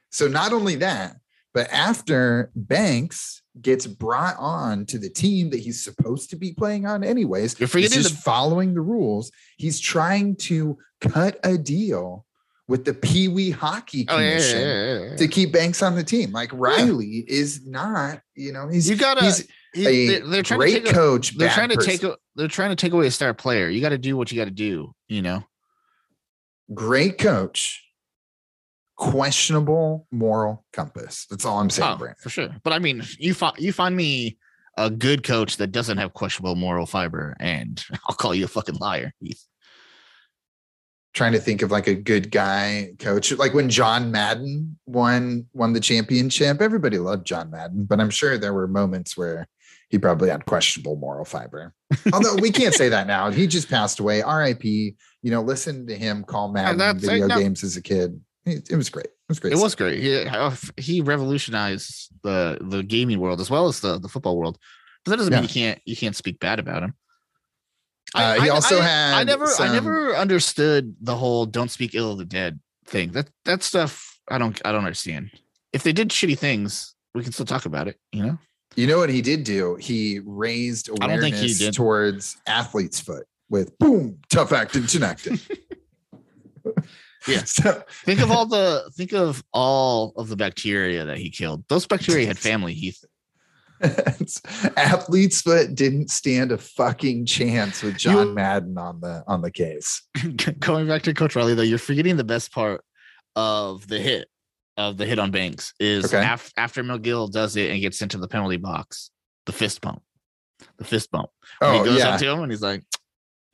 [0.09, 1.17] So not only that,
[1.59, 6.85] but after Banks gets brought on to the team that he's supposed to be playing
[6.85, 9.29] on, anyways, You're he's just the- following the rules.
[9.57, 12.25] He's trying to cut a deal
[12.69, 14.59] with the Pee Wee Hockey Oh yeah, yeah, Commission.
[14.61, 15.15] yeah, yeah, yeah.
[15.17, 16.31] to keep Banks on the team.
[16.31, 19.25] Like Reilly is not, you know, he's You gotta.
[19.25, 19.85] he's he-
[20.15, 20.91] a they're, trying great to take.
[20.91, 21.37] A, coach.
[21.37, 21.91] they're trying to person.
[21.91, 22.03] take.
[22.03, 23.67] A, they're trying to take away a star player.
[23.67, 24.93] You got to do what you got to do.
[25.09, 25.43] You know.
[26.73, 27.83] great coach,
[28.99, 31.25] questionable moral compass.
[31.29, 32.17] That's all I'm saying, Oh, Brandon.
[32.21, 32.49] for sure.
[32.63, 34.37] But I mean, you find you find me
[34.77, 38.75] a good coach that doesn't have questionable moral fiber, and I'll call you a fucking
[38.75, 39.13] liar.
[39.19, 39.43] Heath.
[41.13, 45.73] Trying to think of like a good guy coach, like when John Madden won won
[45.73, 46.61] the championship.
[46.61, 49.47] Everybody loved John Madden, but I'm sure there were moments where
[49.89, 51.73] he probably had questionable moral fiber.
[52.13, 53.31] Although we can't say that now.
[53.31, 54.21] He just passed away.
[54.21, 54.95] R.I.P.
[55.23, 57.39] You know, listen to him call Madden video no.
[57.39, 58.19] games as a kid.
[58.49, 59.05] It, it was great.
[59.05, 59.53] It was great.
[59.53, 60.01] It was great.
[60.01, 64.57] He he revolutionized the the gaming world as well as the the football world.
[65.05, 65.39] But that doesn't Yeah.
[65.39, 66.93] mean you can't you can't speak bad about him.
[68.15, 72.11] Uh, he also I, had I never I never understood the whole "don't speak ill
[72.13, 73.11] of the dead" thing.
[73.11, 75.31] That that stuff I don't I don't understand.
[75.73, 77.97] If they did shitty things, we can still talk about it.
[78.11, 78.37] You know.
[78.75, 79.75] You know what he did do?
[79.75, 81.73] He raised I he awareness did.
[81.73, 85.39] towards athlete's foot with boom, tough acting, connected.
[87.27, 87.43] Yeah.
[87.45, 91.63] So Think of all the think of all of the bacteria that he killed.
[91.67, 93.03] Those bacteria had family, Heath.
[94.77, 99.51] athlete's foot didn't stand a fucking chance with John You- Madden on the on the
[99.51, 100.01] case.
[100.59, 102.83] Going back to Coach Reilly, though, you're forgetting the best part
[103.35, 104.27] of the hit
[104.77, 106.25] of the hit on Banks is Okay.
[106.25, 109.11] af- after McGill does it and gets into the penalty box,
[109.45, 110.01] the fist bump,
[110.77, 111.29] the fist bump.
[111.59, 112.83] When Oh he goes yeah, up to him and he's like,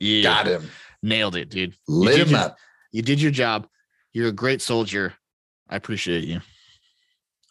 [0.00, 0.70] "Yeah, got him.
[1.02, 1.74] nailed it, dude.
[1.88, 2.56] Lit him up.
[2.96, 3.68] You did your job.
[4.14, 5.12] You're a great soldier.
[5.68, 6.40] I appreciate you."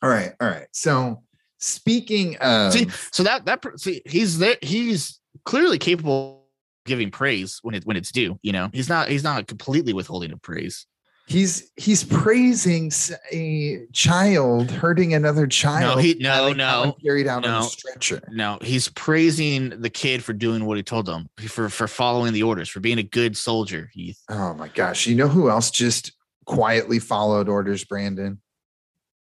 [0.02, 0.68] All right, all right.
[0.72, 1.22] So
[1.60, 4.58] speaking of See, so that that see, he's there.
[4.62, 6.48] He's clearly capable
[6.84, 8.40] of giving praise when it when it's due.
[8.42, 10.88] You know, he's not he's not completely withholding of praise.
[11.28, 12.92] He's he's praising
[13.32, 16.02] a child hurting another child.
[16.02, 18.22] he- no, no, carried out on a stretcher.
[18.32, 22.44] No, he's praising the kid for doing what he told him, for for following the
[22.44, 23.90] orders, for being a good soldier.
[23.94, 24.22] Heath.
[24.30, 25.08] Oh my gosh.
[25.08, 26.12] You know who else just
[26.46, 28.40] quietly followed orders, Brandon?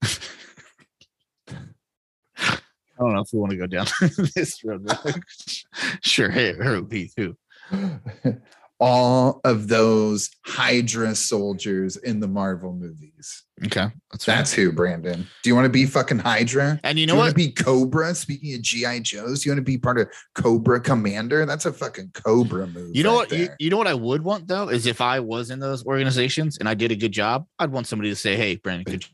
[2.97, 3.88] I don't know if we want to go down
[4.36, 4.89] this road.
[6.01, 7.36] sure, hey, who, Heath, who?
[8.80, 13.43] All of those Hydra soldiers in the Marvel movies.
[13.65, 14.36] Okay, that's right.
[14.36, 15.26] That's who, Brandon.
[15.43, 16.78] Do you want to be fucking Hydra?
[16.84, 17.41] And you Do know you want what?
[17.41, 18.13] to be Cobra?
[18.13, 21.45] Speaking of GI Joes, you want to be part of Cobra Commander?
[21.45, 22.97] That's a fucking Cobra movie.
[22.97, 23.32] You know what?
[23.32, 26.57] You, you know what I would want though is if I was in those organizations
[26.57, 29.05] and I did a good job, I'd want somebody to say, "Hey, Brandon, good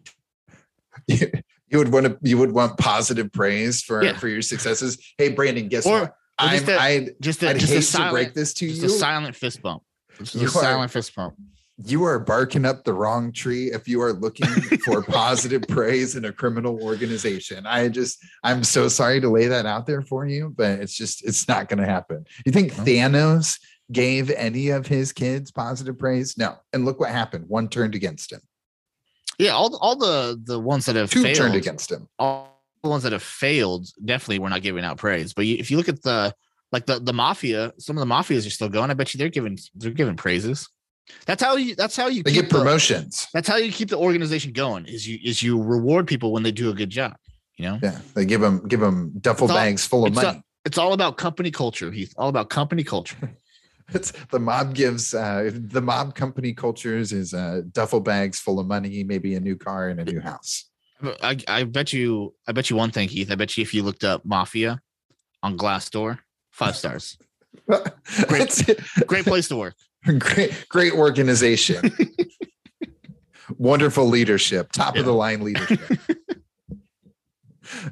[1.07, 1.32] you,
[1.70, 4.18] you would want to you would want positive praise for Yeah.
[4.18, 4.97] for your successes.
[5.20, 6.16] Hey, Brandon, guess Or- what?
[6.42, 8.86] I'm, just a- I'd, just a just hate a to silent break this to you.
[8.86, 9.84] a silent fist bump.
[10.20, 11.36] Just You a are- silent fist bump.
[11.84, 14.48] you are barking up the wrong tree if you are looking
[14.86, 17.66] for positive praise in a criminal organization.
[17.66, 21.26] I just, I'm so sorry to lay that out there for you, but it's just,
[21.28, 22.26] it's not going to happen.
[22.46, 22.84] You think No.
[22.84, 23.60] Thanos
[23.92, 26.38] gave any of his kids positive praise?
[26.38, 26.56] No.
[26.72, 27.46] And look what happened.
[27.48, 28.42] One turned against him.
[29.39, 32.08] Yeah, all all the the ones that have Two failed, turned against him.
[32.20, 35.34] all ones that have failed definitely we're not giving out praise.
[35.34, 36.34] But if you look at the
[36.72, 38.90] like the the mafia, some of the mafias are still going.
[38.90, 40.68] I bet you they're giving they're giving praises.
[41.26, 41.76] That's how you.
[41.76, 42.24] That's how you.
[42.24, 43.28] They get the- promotions.
[43.34, 44.86] that's how you keep the organization going.
[44.86, 47.16] Is you is you reward people when they do a good job.
[47.58, 50.42] You know, Yeah, they give them give them duffel all- bags full of money.
[50.66, 52.14] it's all about company culture, Heath.
[52.18, 53.18] All about company culture.
[53.94, 58.66] It's the mob gives uh, the mob company cultures is uh, duffel bags full of
[58.66, 60.70] money, maybe a new car and a new house.
[61.22, 62.34] I, I bet you.
[62.47, 63.32] I bet you one thing, Heath.
[63.32, 64.82] I bet you if you looked up mafia
[65.43, 66.20] on Glassdoor,
[66.52, 67.18] five stars.
[68.08, 68.64] It's
[69.06, 69.76] Great place to work.
[70.20, 71.91] great, great organization.
[73.58, 75.80] Wonderful leadership, top of the line leadership.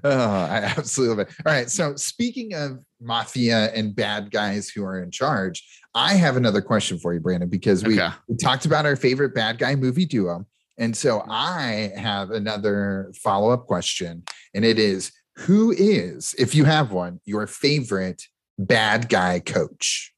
[0.04, 1.34] oh, I absolutely love it.
[1.46, 1.70] All right.
[1.70, 6.98] So, speaking of mafia and bad guys who are in charge, I have another question
[6.98, 8.14] for you, Brandon, because we, Okay.
[8.28, 10.46] we talked about our favorite bad guy movie duo.
[10.80, 14.24] And so I have another follow up question,
[14.56, 18.24] and it is who is, if you have one, your favorite
[18.58, 20.14] bad guy coach?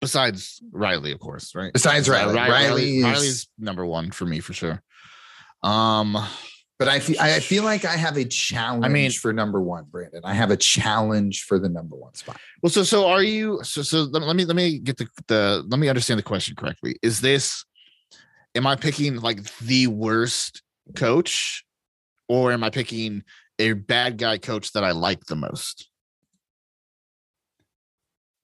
[0.00, 1.72] Besides Reilly, of course, right?
[1.72, 2.34] Besides Reilly.
[2.34, 4.82] Ri- Reilly is- Reilly's number one for me for sure.
[5.62, 6.16] Um,
[6.78, 9.84] But I feel I feel like I have a challenge I mean, for number one,
[9.84, 10.22] Brandon.
[10.24, 12.38] I have a challenge for the number one spot.
[12.60, 13.60] well, so so are you?
[13.62, 16.56] So so let, let me let me get the the let me understand the question
[16.56, 16.96] correctly.
[17.02, 17.64] Is this?
[18.54, 20.62] Am I picking like the worst
[20.94, 21.64] coach,
[22.28, 23.22] or am I picking
[23.58, 25.88] a bad guy coach that I like the most?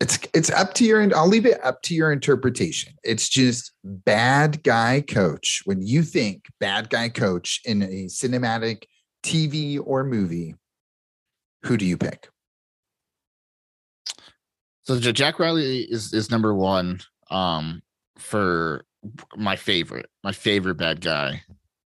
[0.00, 2.94] It's it's up to your I'll leave it up to your interpretation.
[3.02, 5.62] It's just bad guy coach.
[5.64, 8.84] When you think bad guy coach in a cinematic
[9.24, 10.54] TV or movie,
[11.64, 12.28] who do you pick?
[14.84, 17.00] So Jack Reilly is is number one
[17.30, 17.82] um
[18.16, 18.86] for
[19.36, 21.42] my favorite, my favorite bad guy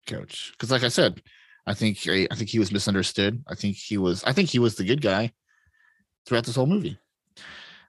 [0.07, 0.51] coach.
[0.51, 1.21] Because like I said,
[1.65, 3.43] I think I, I think he was misunderstood.
[3.47, 5.31] I think he was I think he was the good guy
[6.25, 6.97] throughout this whole movie.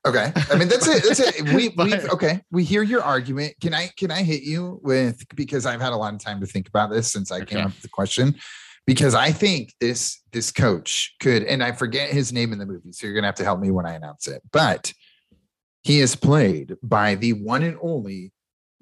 [0.07, 0.33] Okay.
[0.51, 1.03] I mean that's it.
[1.05, 1.43] That's it.
[1.55, 2.43] We we okay.
[2.51, 3.55] We hear your argument.
[3.61, 6.47] Can I can I hit you with because I've had a lot of time to
[6.47, 8.37] think about this since I came up with the question.
[8.87, 12.93] Because I think this this coach could, and I forget his name in the movie,
[12.93, 14.41] so you're gonna have to help me when I announce it.
[14.51, 14.95] But
[15.83, 18.33] he is played by the one and only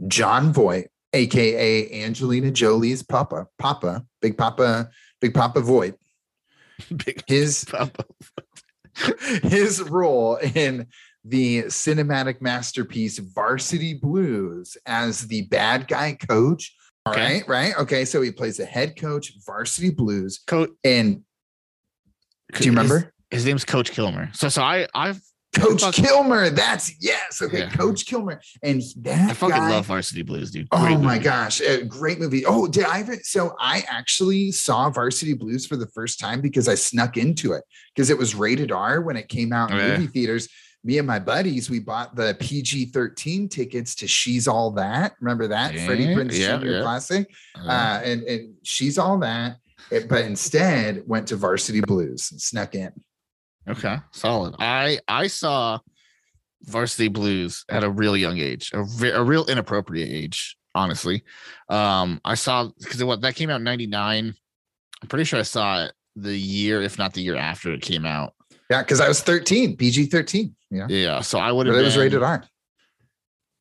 [0.07, 4.90] Jon Voight, aka Angelina Jolie's Papa, Papa, Big Papa,
[5.20, 5.94] Big Papa Voight.
[7.05, 8.05] Big His Papa.
[9.42, 10.86] his role in
[11.24, 16.74] the cinematic masterpiece Varsity Blues as the bad guy coach.
[17.05, 17.34] All Okay.
[17.40, 17.78] right, right.
[17.78, 20.38] Okay, so he plays the head coach, Varsity Blues.
[20.47, 20.70] Coach.
[20.82, 21.22] And
[22.55, 23.12] do you remember?
[23.30, 24.30] His, name's Coach Kilmer.
[24.32, 25.20] So so I I've
[25.57, 26.50] Coach fuck- Kilmer.
[26.50, 27.40] That's yes.
[27.42, 27.70] Okay, Yeah.
[27.70, 28.40] Coach Kilmer.
[28.62, 30.68] And that I fucking guy, love Varsity Blues, dude.
[30.72, 32.44] Oh Great my gosh, a great movie.
[32.46, 36.68] Oh, did I even so I actually saw Varsity Blues for the first time because
[36.68, 39.88] I snuck into it because it was rated R when it came out in Okay.
[39.96, 40.48] movie theaters.
[40.84, 45.14] Me and my buddies, we bought the PG 13 tickets to She's All That.
[45.20, 45.74] Remember that?
[45.80, 46.66] Freddie Yeah, Prince yeah, Jr.
[46.66, 46.82] yeah.
[46.82, 47.30] classic.
[47.57, 49.57] Uh, Uh, and, and She's All That.
[49.90, 52.92] It- but instead went to Varsity Blues and snuck in.
[53.68, 54.54] Okay, solid.
[54.58, 55.78] I I saw
[56.64, 61.22] Varsity Blues at a real young age, a, ve- a real inappropriate age, honestly.
[61.68, 64.34] Um, I saw because what that came out in '99.
[65.02, 68.06] I'm pretty sure I saw it the year, if not the year after it came
[68.06, 68.32] out.
[68.70, 70.54] Yeah, because I was 13, PG 13.
[70.70, 70.86] Yeah.
[70.88, 71.82] Yeah, so I would But have.
[71.82, 72.42] it was rated R.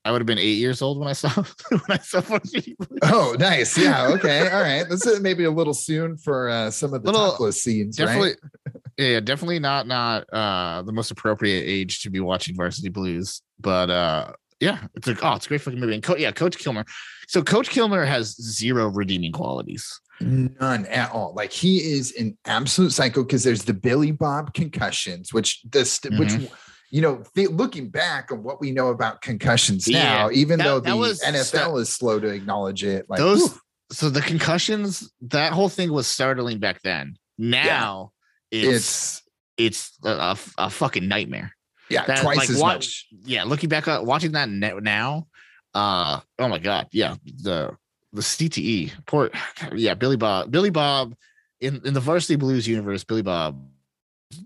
[0.06, 1.30] I would have been eight years old when I saw
[1.70, 3.00] when I saw Varsity Blues.
[3.04, 3.78] Oh, nice.
[3.78, 4.08] Yeah.
[4.10, 4.48] Okay.
[4.50, 4.88] All right.
[4.88, 8.30] This is maybe a little soon for uh, some of the Little- topless scenes, definitely
[8.30, 8.74] right?
[8.98, 13.90] yeah definitely not not uh the most appropriate age to be watching varsity blues but
[13.90, 14.32] uh
[14.62, 16.86] yeah it's a oh it's a great fucking movie and Co- yeah coach kilmer
[17.28, 21.34] so coach kilmer has zero redeeming qualities None at all.
[21.36, 26.30] Like he is an absolute psycho because there's the Billy Bob concussions, which this, which
[26.30, 26.46] Mm-hmm.
[26.92, 30.66] You know, th- looking back on what we know about concussions Yeah, now, even that-
[30.66, 33.60] though the NFL is slow to acknowledge it, like those whew,
[33.92, 37.18] so the concussions that whole thing was startling back then.
[37.38, 38.12] Now
[38.52, 39.22] it's
[39.58, 41.52] it's it's a, a, fucking nightmare.
[41.90, 43.08] Yeah, that, twice like, as wa- much.
[43.26, 45.28] yeah looking back at watching that now
[45.76, 47.76] uh oh my god yeah the
[48.12, 49.30] the cte poor
[49.76, 51.14] yeah billy bob billy bob
[51.60, 53.62] in in the varsity blues universe billy bob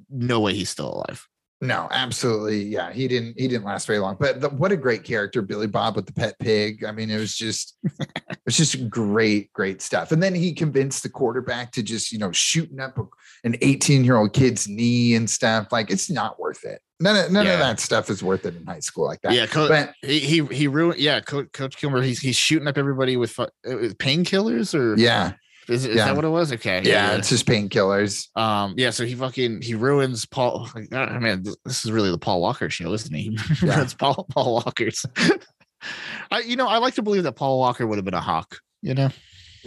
[0.10, 1.30] no way he's still alive
[1.62, 2.64] No, absolutely.
[2.64, 3.38] Yeah, he didn't.
[3.38, 4.16] He didn't last very long.
[4.18, 6.86] But the, what a great character, Billy Bob with the pet pig.
[6.86, 10.14] I mean, it was just, it was just great, great stuff.
[10.14, 12.98] And then he convinced the quarterback to just, you know, shooting up
[13.44, 15.68] an 18 year old kid's knee and stuff.
[15.72, 16.82] Like, it's not worth it.
[17.02, 17.54] None of none Yeah.
[17.54, 19.34] of that stuff is worth it in high school like that.
[19.34, 21.00] Yeah, co- But he he he ruined.
[21.00, 22.02] Yeah, Coach Coach Kilmer.
[22.02, 25.34] He's he's shooting up everybody with uh, painkillers or yeah,
[25.70, 26.06] Is, is Yeah.
[26.06, 26.52] that what it was?
[26.54, 26.82] Okay.
[26.84, 28.28] yeah, it's just painkillers.
[28.38, 30.68] Um, yeah, so he fucking he ruins Paul.
[30.92, 33.38] I mean, this is really the Paul Walker show, isn't he?
[33.64, 33.88] Yeah.
[33.98, 35.06] Paul Paul Walker's.
[36.32, 38.58] I, you know, I like to believe that Paul Walker would have been a hawk.
[38.82, 39.10] You know,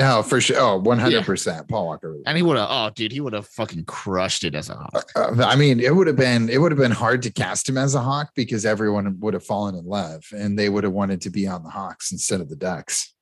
[0.01, 0.57] Oh, for sure.
[0.59, 1.69] Oh, 100%.
[1.69, 2.17] Paul Walker.
[2.25, 2.69] and he would have.
[2.71, 5.11] Oh, dude, he would have fucking crushed it as a hawk.
[5.15, 7.77] Uh, I mean, it would have been it would have been hard to cast him
[7.77, 11.21] as a hawk because everyone would have fallen in love and they would have wanted
[11.23, 13.15] to be on the Hawks instead of the Ducks.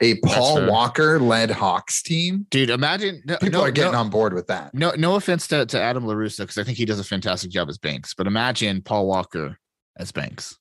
[0.00, 0.66] A Paul.
[0.66, 2.46] Walker led Hawks team.
[2.50, 4.74] Dude, imagine no, People no, are getting no, on board with that.
[4.74, 7.68] no, no offense to, to Adam Larusso because I think he does a fantastic job
[7.68, 9.58] as Banks, but imagine Paul Walker
[9.98, 10.56] as Banks.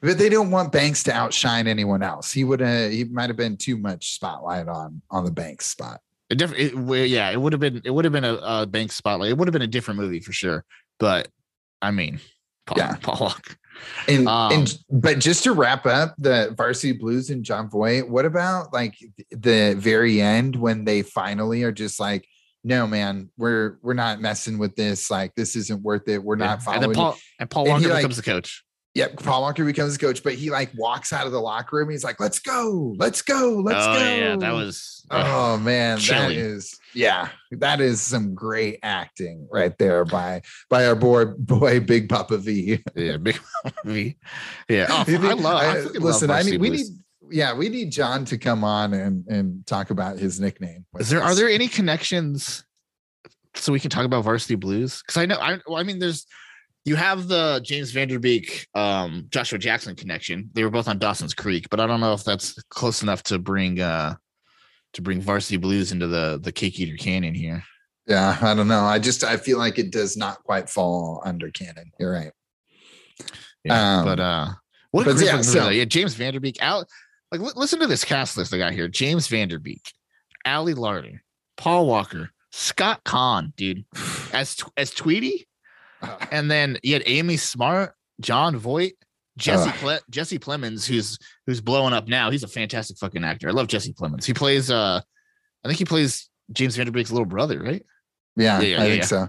[0.00, 2.32] But they don't want Banks to outshine anyone else.
[2.32, 6.00] He would have he might have been too much spotlight on on the Banks spot.
[6.30, 8.66] It def- it, well, yeah, it would have been it would have been a, a
[8.66, 9.30] Banks spotlight.
[9.30, 10.64] It would have been a different movie for sure.
[10.98, 11.28] But
[11.80, 12.20] I mean,
[12.66, 12.96] Paul, Yeah.
[13.00, 13.54] Paul Walker.
[14.08, 18.24] And, Um, and but just to wrap up the varsity blues and Jon Voight, what
[18.24, 18.94] about like
[19.30, 22.26] the very end when they finally are just like,
[22.64, 25.10] no, man, we're we're not messing with this.
[25.10, 26.22] Like this isn't worth it.
[26.22, 26.52] We're not Yeah.
[26.54, 26.80] And following.
[26.90, 26.94] then.
[26.94, 28.64] Paul and Paul And he, like- becomes the coach.
[28.94, 31.90] Yep, Paul Walker becomes his coach, but he like walks out of the locker room.
[31.90, 36.32] He's like, "Let's go, let's go, let's oh go." yeah, that was Oh man, that
[36.32, 42.08] is yeah, that is some great acting right there by by our boy boy Big
[42.08, 42.82] Papa V.
[42.94, 43.40] yeah, big
[43.84, 44.16] V.
[44.68, 45.62] Yeah, oh, I love.
[45.62, 46.86] I, listen, love I need we need
[47.30, 50.84] yeah, we need John to come on and and talk about his nickname.
[50.98, 52.64] Is there are there any connections
[53.54, 55.02] so we can talk about Varsity Blues?
[55.02, 56.26] Because I know I I mean there's
[56.88, 60.50] you have the James Van Der Beek um Joshua Jackson connection.
[60.54, 63.38] They were both on Dawson's Creek, but I don't know if that's close enough to
[63.38, 64.14] bring uh
[64.94, 67.62] to bring Varsity Blues into the the Cake Eater Canyon here.
[68.06, 68.84] Yeah, I don't know.
[68.84, 71.90] I just I feel like it does not quite fall under canon.
[72.00, 72.32] You're right.
[73.64, 74.48] Yeah, Um, but uh
[74.90, 76.86] what but yeah, so- yeah, James Van Der Beek out
[77.30, 78.88] like li- listen to this cast list I got here.
[78.88, 79.92] James Van Der Beek,
[80.46, 81.20] Ali Larter,
[81.58, 83.84] Paul Walker, Scott Caan, dude,
[84.32, 85.46] as as Tweety.
[86.30, 88.92] And then you had Amy Smart, Jon Voight,
[89.38, 89.70] Jesse.
[89.78, 92.30] Ple- Jesse Plemons, who's who's blowing up now.
[92.30, 93.48] He's a fantastic fucking actor.
[93.48, 94.24] I love Jesse Plemons.
[94.24, 95.00] He plays uh
[95.64, 97.84] I think he plays James Van Der Beek's little brother, right?
[98.36, 99.28] Yeah, Yeah, yeah, I yeah, think so.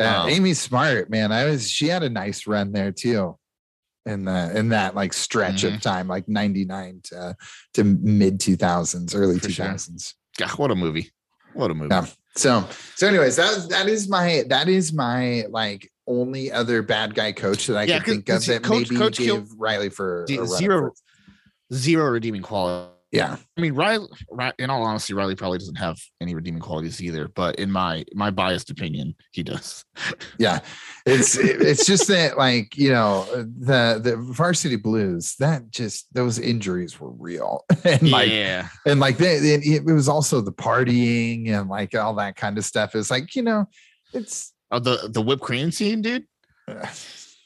[0.00, 3.38] Uh, Um, Amy Smart, man, I was she had a nice run there too.
[4.04, 5.74] In the in that like stretch Mm-hmm.
[5.76, 7.36] of time, like 99 to
[7.74, 9.66] to mid 2000s, early For sure.
[9.66, 10.14] 2000s.
[10.38, 11.10] God, what a movie.
[11.54, 11.92] What a movie.
[11.94, 12.06] Yeah.
[12.36, 17.32] So so anyways, that that is my that is my like only other bad guy
[17.32, 20.24] coach that I Yeah, can think of that Coach- maybe Coach gave Kil- Reilly for
[20.28, 20.92] Z- a run
[21.72, 22.92] zero- redeeming quality.
[23.12, 23.36] Yeah.
[23.56, 27.28] I mean, Reilly, Ri- in all honesty, Reilly probably doesn't have any redeeming qualities either.
[27.28, 29.84] But in my my biased opinion, he does.
[30.38, 30.58] yeah
[31.06, 36.98] it's it's just that like you know the the varsity blues that just those injuries
[37.00, 41.70] were real and like yeah, and like they, it, it was also the partying and
[41.70, 43.66] like all that kind of stuff it's like you know
[44.12, 46.26] it's oh, the the whipped cream scene, dude.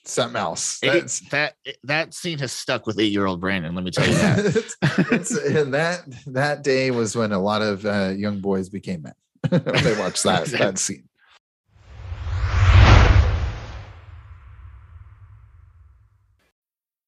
[0.05, 1.55] something else It- that
[1.85, 3.75] that scene has stuck with eight year old Brandon.
[3.75, 4.47] Let me tell you that.
[5.13, 9.03] it's, it's- and that that day was when a lot of uh, young boys became
[9.03, 9.13] men
[9.51, 11.05] they watched that that scene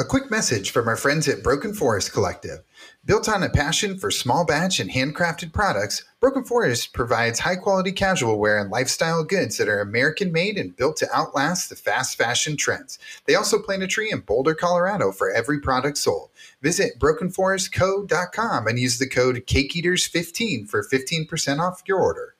[0.00, 2.60] A quick message from our friends at Broken Forest Collective.
[3.04, 7.92] Built on a passion for small batch and handcrafted products, Broken Forest provides high quality
[7.92, 12.16] casual wear and lifestyle goods that are American made and built to outlast the fast
[12.16, 12.98] fashion trends.
[13.26, 16.30] They also plant a tree in Boulder, Colorado for every product sold.
[16.62, 22.36] Visit brokenforestco.com and use the code CakeEaters15 for 15% off your order.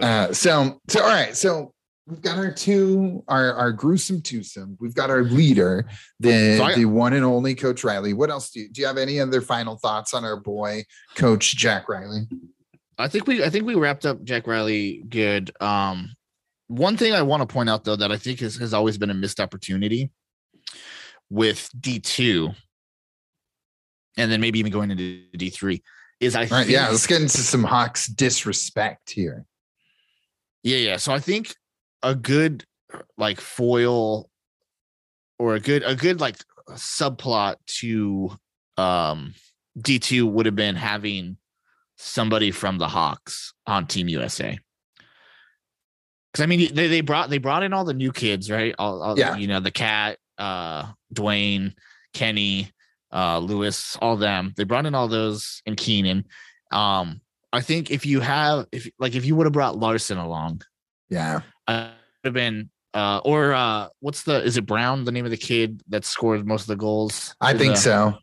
[0.00, 1.73] Uh, so so all right so
[2.06, 5.86] we've got our two our our gruesome twosome we've got our leader
[6.20, 8.86] the So I- the one and only coach reilly what else do you do you
[8.86, 10.84] have any other final thoughts on our boy
[11.14, 12.28] coach jack reilly
[12.96, 15.50] I think we I think we wrapped up Jack Reilly good.
[15.60, 16.14] Um,
[16.68, 19.10] one thing I want to point out though that I think has, has always been
[19.10, 20.12] a missed opportunity
[21.28, 22.50] with D two,
[24.16, 25.82] and then maybe even going into D three
[26.20, 29.44] is I right, think, yeah, let's get into some Hawks disrespect here.
[30.62, 30.96] yeah, yeah.
[30.96, 31.52] So I think
[32.04, 32.64] a good
[33.18, 34.30] like foil
[35.38, 36.36] or a good a good like
[36.70, 38.30] subplot to
[38.76, 39.34] um
[39.78, 41.36] D2 would have been having
[41.96, 44.58] somebody from the Hawks on Team USA.
[46.32, 48.74] Cause I mean they, they brought they brought in all the new kids, right?
[48.78, 49.36] All, all Yeah.
[49.36, 51.74] you know, the cat, uh Dwayne,
[52.12, 52.70] Kenny,
[53.12, 54.52] uh Lewis, all them.
[54.56, 56.26] They brought in all those and Keenan.
[56.70, 57.20] Um,
[57.52, 60.62] I think if you have if like if you would have brought Larson along,
[61.08, 61.40] Yeah.
[61.68, 61.90] Uh,
[62.22, 65.36] would have been uh or uh what's the is it Brown the name of the
[65.36, 67.34] kid that scored most of the goals?
[67.40, 68.14] I think uh, so.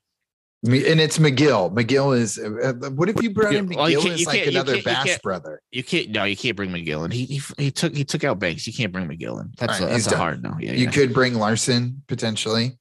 [0.64, 1.74] And it's McGill.
[1.74, 2.38] McGill is.
[2.38, 4.46] Uh, uh, what if you brought in Yeah, well, you McGill can't- as you like
[4.46, 5.60] another Bass brother?
[5.72, 7.10] You can't no, you can't bring McGill in.
[7.10, 8.68] He he, he took he took out Banks.
[8.68, 9.52] You can't bring McGill in.
[9.58, 10.56] That's All a, that's a hard no.
[10.60, 10.92] Yeah, You yeah.
[10.92, 12.78] could bring Larson potentially.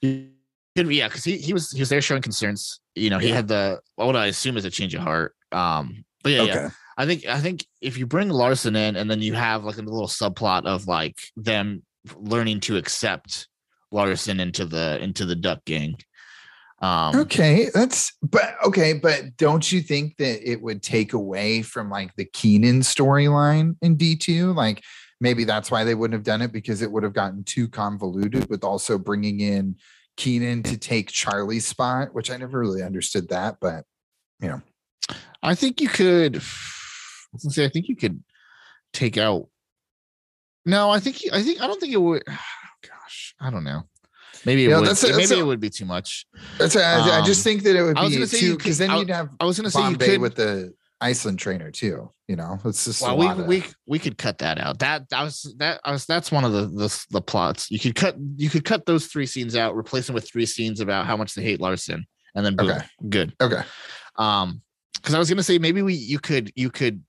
[0.00, 0.30] Could
[0.76, 2.80] yeah, because he, he was he was there showing concerns.
[2.94, 3.34] You know, he Yeah.
[3.36, 5.34] had the what I assume is a change of heart.
[5.52, 6.70] Um, but yeah, yeah.
[6.96, 9.82] I think I think if you bring Larson in and then you have like a
[9.82, 11.82] little subplot of like them
[12.16, 13.48] learning to accept
[13.90, 15.96] Larson into the into the Duck Gang.
[16.80, 21.90] Um, Okay, that's but okay, but don't you think that it would take away from
[21.90, 24.54] like the Keenan storyline in D2?
[24.54, 24.82] Like
[25.20, 28.48] maybe that's why they wouldn't have done it because it would have gotten too convoluted
[28.50, 29.76] with also bringing in
[30.16, 33.84] Keenan to take Charlie's spot, which I never really understood that, but
[34.40, 34.62] you know.
[35.42, 36.42] I think you could.
[37.34, 38.22] I was gonna say I think you could
[38.92, 39.48] take out.
[40.64, 42.22] No, I think I think I don't think it would.
[42.82, 43.82] gosh, I don't know.
[44.46, 44.88] Maybe it Yeah, would.
[44.88, 46.26] that's a- maybe a- it would be too much.
[46.58, 49.10] that's I, I just Um, think that it would be too because then I- you'd
[49.10, 50.20] have I was gonna say you could.
[50.20, 52.10] with the Iceland trainer too.
[52.28, 54.78] You know, it's just a well, we of- we we could cut that out.
[54.78, 57.70] That that was that I was that's one of the the the plots.
[57.70, 60.78] You could cut you could cut those three scenes out, replace them with three scenes
[60.80, 62.84] about how much they hate Larson, and then boom, Okay.
[63.08, 63.34] good.
[63.40, 63.62] okay.
[64.16, 64.62] Um,
[64.94, 67.02] because I was gonna say maybe we you could you could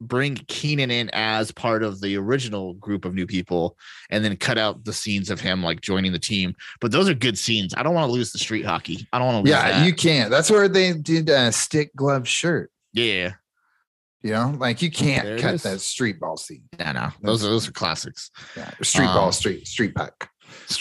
[0.00, 3.76] bring Keenan in as part of the original group of new people,
[4.10, 6.54] and then cut out the scenes of him like joining the team.
[6.80, 7.74] But those are good scenes.
[7.76, 9.06] I don't want to lose the street hockey.
[9.12, 9.50] I don't want to lose.
[9.50, 9.86] Yeah, that.
[9.86, 10.30] you can't.
[10.30, 12.70] That's where they did a stick glove shirt.
[12.92, 13.32] yeah.
[14.20, 16.64] You know, like you can't There cut that street ball scene.
[16.76, 18.32] No, no, those are those are classics.
[18.56, 20.28] Yeah, street ball, Um, street street puck.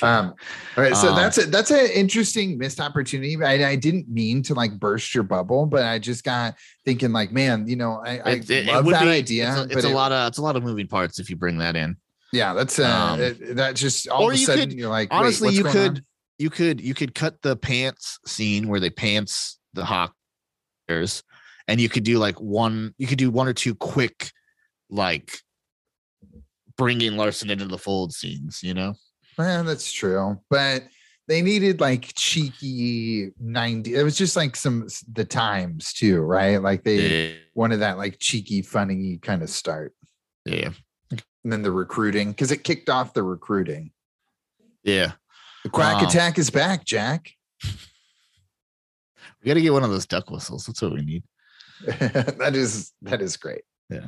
[0.01, 0.33] Um,
[0.75, 3.35] all right, so Um, that's a that's an interesting missed opportunity.
[3.43, 6.55] I, I didn't mean to like burst your bubble, but I just got
[6.85, 9.49] thinking like, man, you know, I, I It- it- it love would that be- idea.
[9.49, 11.35] It's, a, but it's a lot of it's a lot of moving parts if you
[11.35, 11.95] bring that in.
[12.33, 15.07] Yeah, that's uh, um, it- that just all of a you sudden could- you're like,
[15.11, 16.05] Honestly, you could on?
[16.37, 21.23] you could you could cut the pants scene where they pants the hawkers,
[21.67, 24.31] and you could do like one you could do one or two quick
[24.89, 25.39] like
[26.77, 28.59] bringing Larson into the fold scenes.
[28.61, 28.93] You know,
[29.37, 30.83] Well, that's true, but
[31.27, 33.95] they needed like cheeky 90.
[33.95, 36.57] It was just like some the times too, right?
[36.57, 36.95] Like they
[37.29, 39.93] yeah, wanted that like cheeky, funny kind of start.
[40.45, 40.71] yeah,
[41.11, 43.91] And then the recruiting, because it kicked off the recruiting.
[44.83, 45.13] yeah.
[45.63, 47.31] The quack Um, attack is back, Jack.
[49.43, 50.65] We got to get one of those duck whistles.
[50.65, 51.23] That's what we need.
[51.85, 53.61] that is that is great.
[53.89, 54.07] Yeah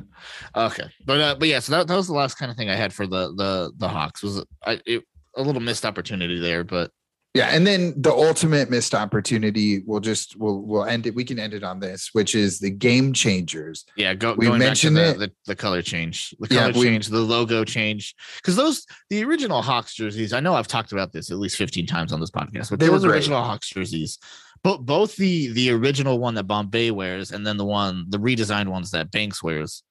[0.56, 2.74] okay, but uh, but yeah, so that, that was the last kind of thing I
[2.74, 5.04] had for the the the Hawks was I it,
[5.36, 6.90] a little missed opportunity there, but
[7.34, 9.82] Yeah, and then the ultimate missed opportunity.
[9.86, 11.14] We'll just we'll we'll end it.
[11.14, 13.84] We can end it on this, which is the game changers.
[13.96, 17.20] Yeah, go, We mentioned the, the, the color change, the Yeah, color we- change, the
[17.20, 20.32] logo change, because those the original Hawks jerseys.
[20.32, 22.88] I know I've talked about this at least fifteen times on this podcast, but They
[22.88, 24.18] were those original Hawks jerseys,
[24.64, 28.68] but both the the original one that Bombay wears and then the one the redesigned
[28.68, 29.84] ones that Banks wears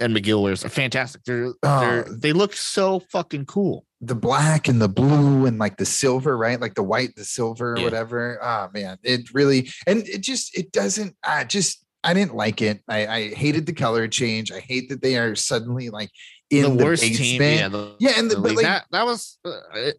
[0.00, 1.22] and McGill wears are fantastic.
[1.24, 2.12] They're, they're Oh.
[2.12, 3.86] they look so fucking cool.
[4.00, 6.60] The black and the blue and like the silver, right?
[6.60, 7.84] Like the white, the silver, Yeah.
[7.84, 8.38] whatever.
[8.42, 11.16] Oh man, it really and it just it doesn't.
[11.24, 12.82] I just I didn't like it.
[12.86, 14.52] I, I hated the color change.
[14.52, 16.10] I hate that they are suddenly like
[16.50, 17.18] in the, the, worst basement.
[17.24, 19.52] team, yeah, the, Yeah, and the, like that that was uh,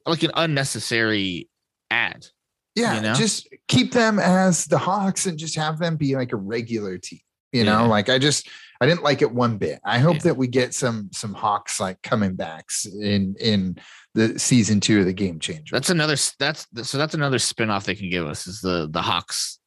[0.06, 1.50] like an unnecessary
[1.90, 2.28] ad.
[2.76, 3.14] Yeah, you know?
[3.14, 7.20] just keep them as the Hawks and just have them be like a regular team.
[7.56, 7.88] You know, Yeah.
[7.88, 8.50] like I just
[8.82, 9.80] I didn't like it one bit.
[9.86, 10.22] I hope Yeah.
[10.24, 13.78] that we get some some Hawks like coming backs in in
[14.14, 15.74] the season two of the game changer.
[15.76, 16.16] That's another.
[16.40, 16.98] That's so.
[16.98, 19.60] That's another spinoff they can give us is the the Hawks.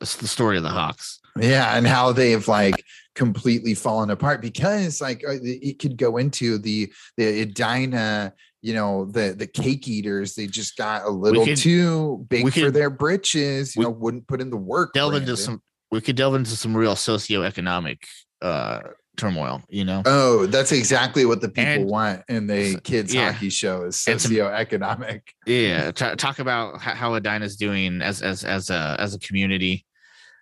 [0.00, 1.20] It's the story of the Hawks.
[1.40, 2.82] yeah, and how they've like
[3.14, 8.32] completely fallen apart because like uh, it could go into the the Edina,
[8.62, 10.34] you know, the the cake eaters.
[10.34, 13.74] They just got a little could- too big we for could- their britches.
[13.76, 14.92] You know, wouldn't put in the work.
[14.94, 15.62] Delve into some.
[15.90, 17.98] We could delve into some real socioeconomic
[18.42, 18.80] uh
[19.16, 19.62] turmoil.
[19.68, 20.02] You know.
[20.06, 23.32] Oh, that's exactly what the people And- want in the kids yeah.
[23.32, 25.20] hockey show is And some- socioeconomic.
[25.46, 25.90] Yeah.
[25.90, 29.84] ta- talk about how Edina's doing as as as a as a community.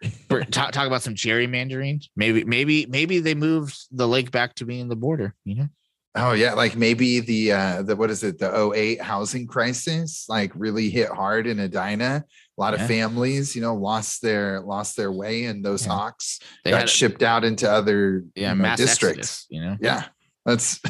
[0.52, 2.04] Talk, talk about some gerrymandering.
[2.14, 5.34] Maybe, maybe, maybe they moved the lake back to being the border.
[5.44, 5.68] You know,
[6.14, 10.52] Oh yeah, like maybe the uh the what is it, the 08 housing crisis like
[10.54, 12.24] really hit hard in Edina.
[12.58, 12.82] A lot Yeah.
[12.82, 15.92] of families, you know, lost their lost their way and those Yeah.
[15.92, 19.18] hawks they got had shipped out into other yeah you know, districts.
[19.18, 19.46] exodus.
[19.50, 20.04] You know, Yeah,
[20.44, 20.80] that's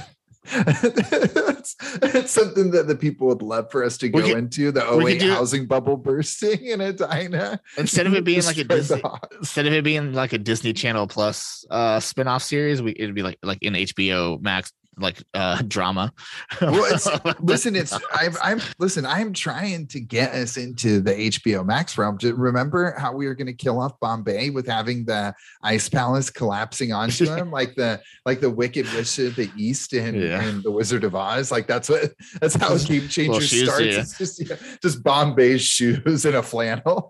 [0.50, 4.96] that's, that's something that the people would love for us to go could- into the
[4.96, 7.60] we 08 do- housing bubble bursting in Edina.
[7.76, 9.02] instead of it being like a Disney,
[9.38, 13.22] instead of it being like a Disney Channel Plus uh spin-off series, we it'd be
[13.22, 16.12] like like an HBO Max like uh drama.
[16.61, 17.09] Well, it's-
[17.40, 19.07] listen, it's I've, I'm listen.
[19.07, 22.16] I'm trying to get us into the HBO Max realm.
[22.16, 25.88] Do you remember how we were going to kill off Bombay with having the Ice
[25.88, 30.42] Palace collapsing onto him, like the like the Wicked Witch of the East and, Yeah.
[30.42, 31.51] and the Wizard of Oz?
[31.51, 33.84] Like that's what that's how Game Changer shoes, starts.
[33.86, 34.01] yeah.
[34.01, 37.09] It's just yeah, just Bombay's shoes and a flannel.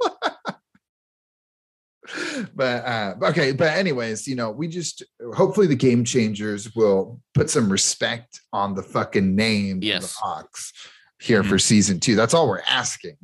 [2.55, 5.03] But uh okay but anyways you know we just
[5.35, 10.15] hopefully the game changers will put some respect on the fucking name of the Yes.
[10.15, 10.73] hawks
[11.21, 13.17] here for season two that's all we're asking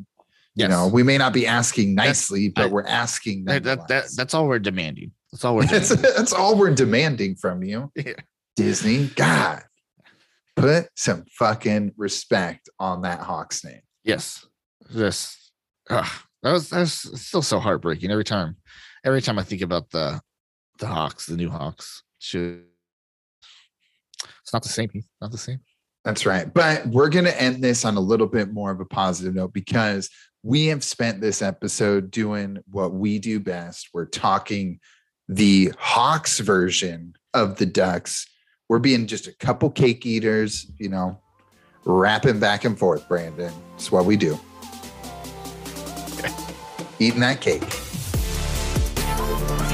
[0.54, 3.88] you know we may not be asking That's- nicely but I- we're asking that, that,
[3.88, 5.12] that that's all we're demanding.
[5.32, 6.12] That's all we're that's, demanding.
[6.16, 8.12] that's all we're demanding from you Yeah.
[8.56, 9.62] disney god
[10.56, 14.44] put some fucking respect on that hawk's name yes.
[15.90, 16.06] Ugh,
[16.42, 18.56] that was that's still so heartbreaking every time.
[19.04, 20.20] Every time I think about the
[20.78, 22.02] the Hawks, the new Hawks.
[22.32, 22.62] It's
[24.52, 24.90] not the same.
[25.20, 25.60] Not the same.
[26.04, 26.52] That's right.
[26.52, 29.52] But we're going to end this on a little bit more of a positive note
[29.52, 30.10] because
[30.42, 33.88] we have spent this episode doing what we do best.
[33.94, 34.80] We're talking
[35.28, 38.26] the Hawks version of the Ducks.
[38.68, 41.20] We're being just a couple cake eaters, you know,
[41.84, 43.52] rapping back and forth, Brandon.
[43.76, 44.38] It's what we do.
[46.98, 47.62] Eating that cake.
[49.36, 49.73] Oh,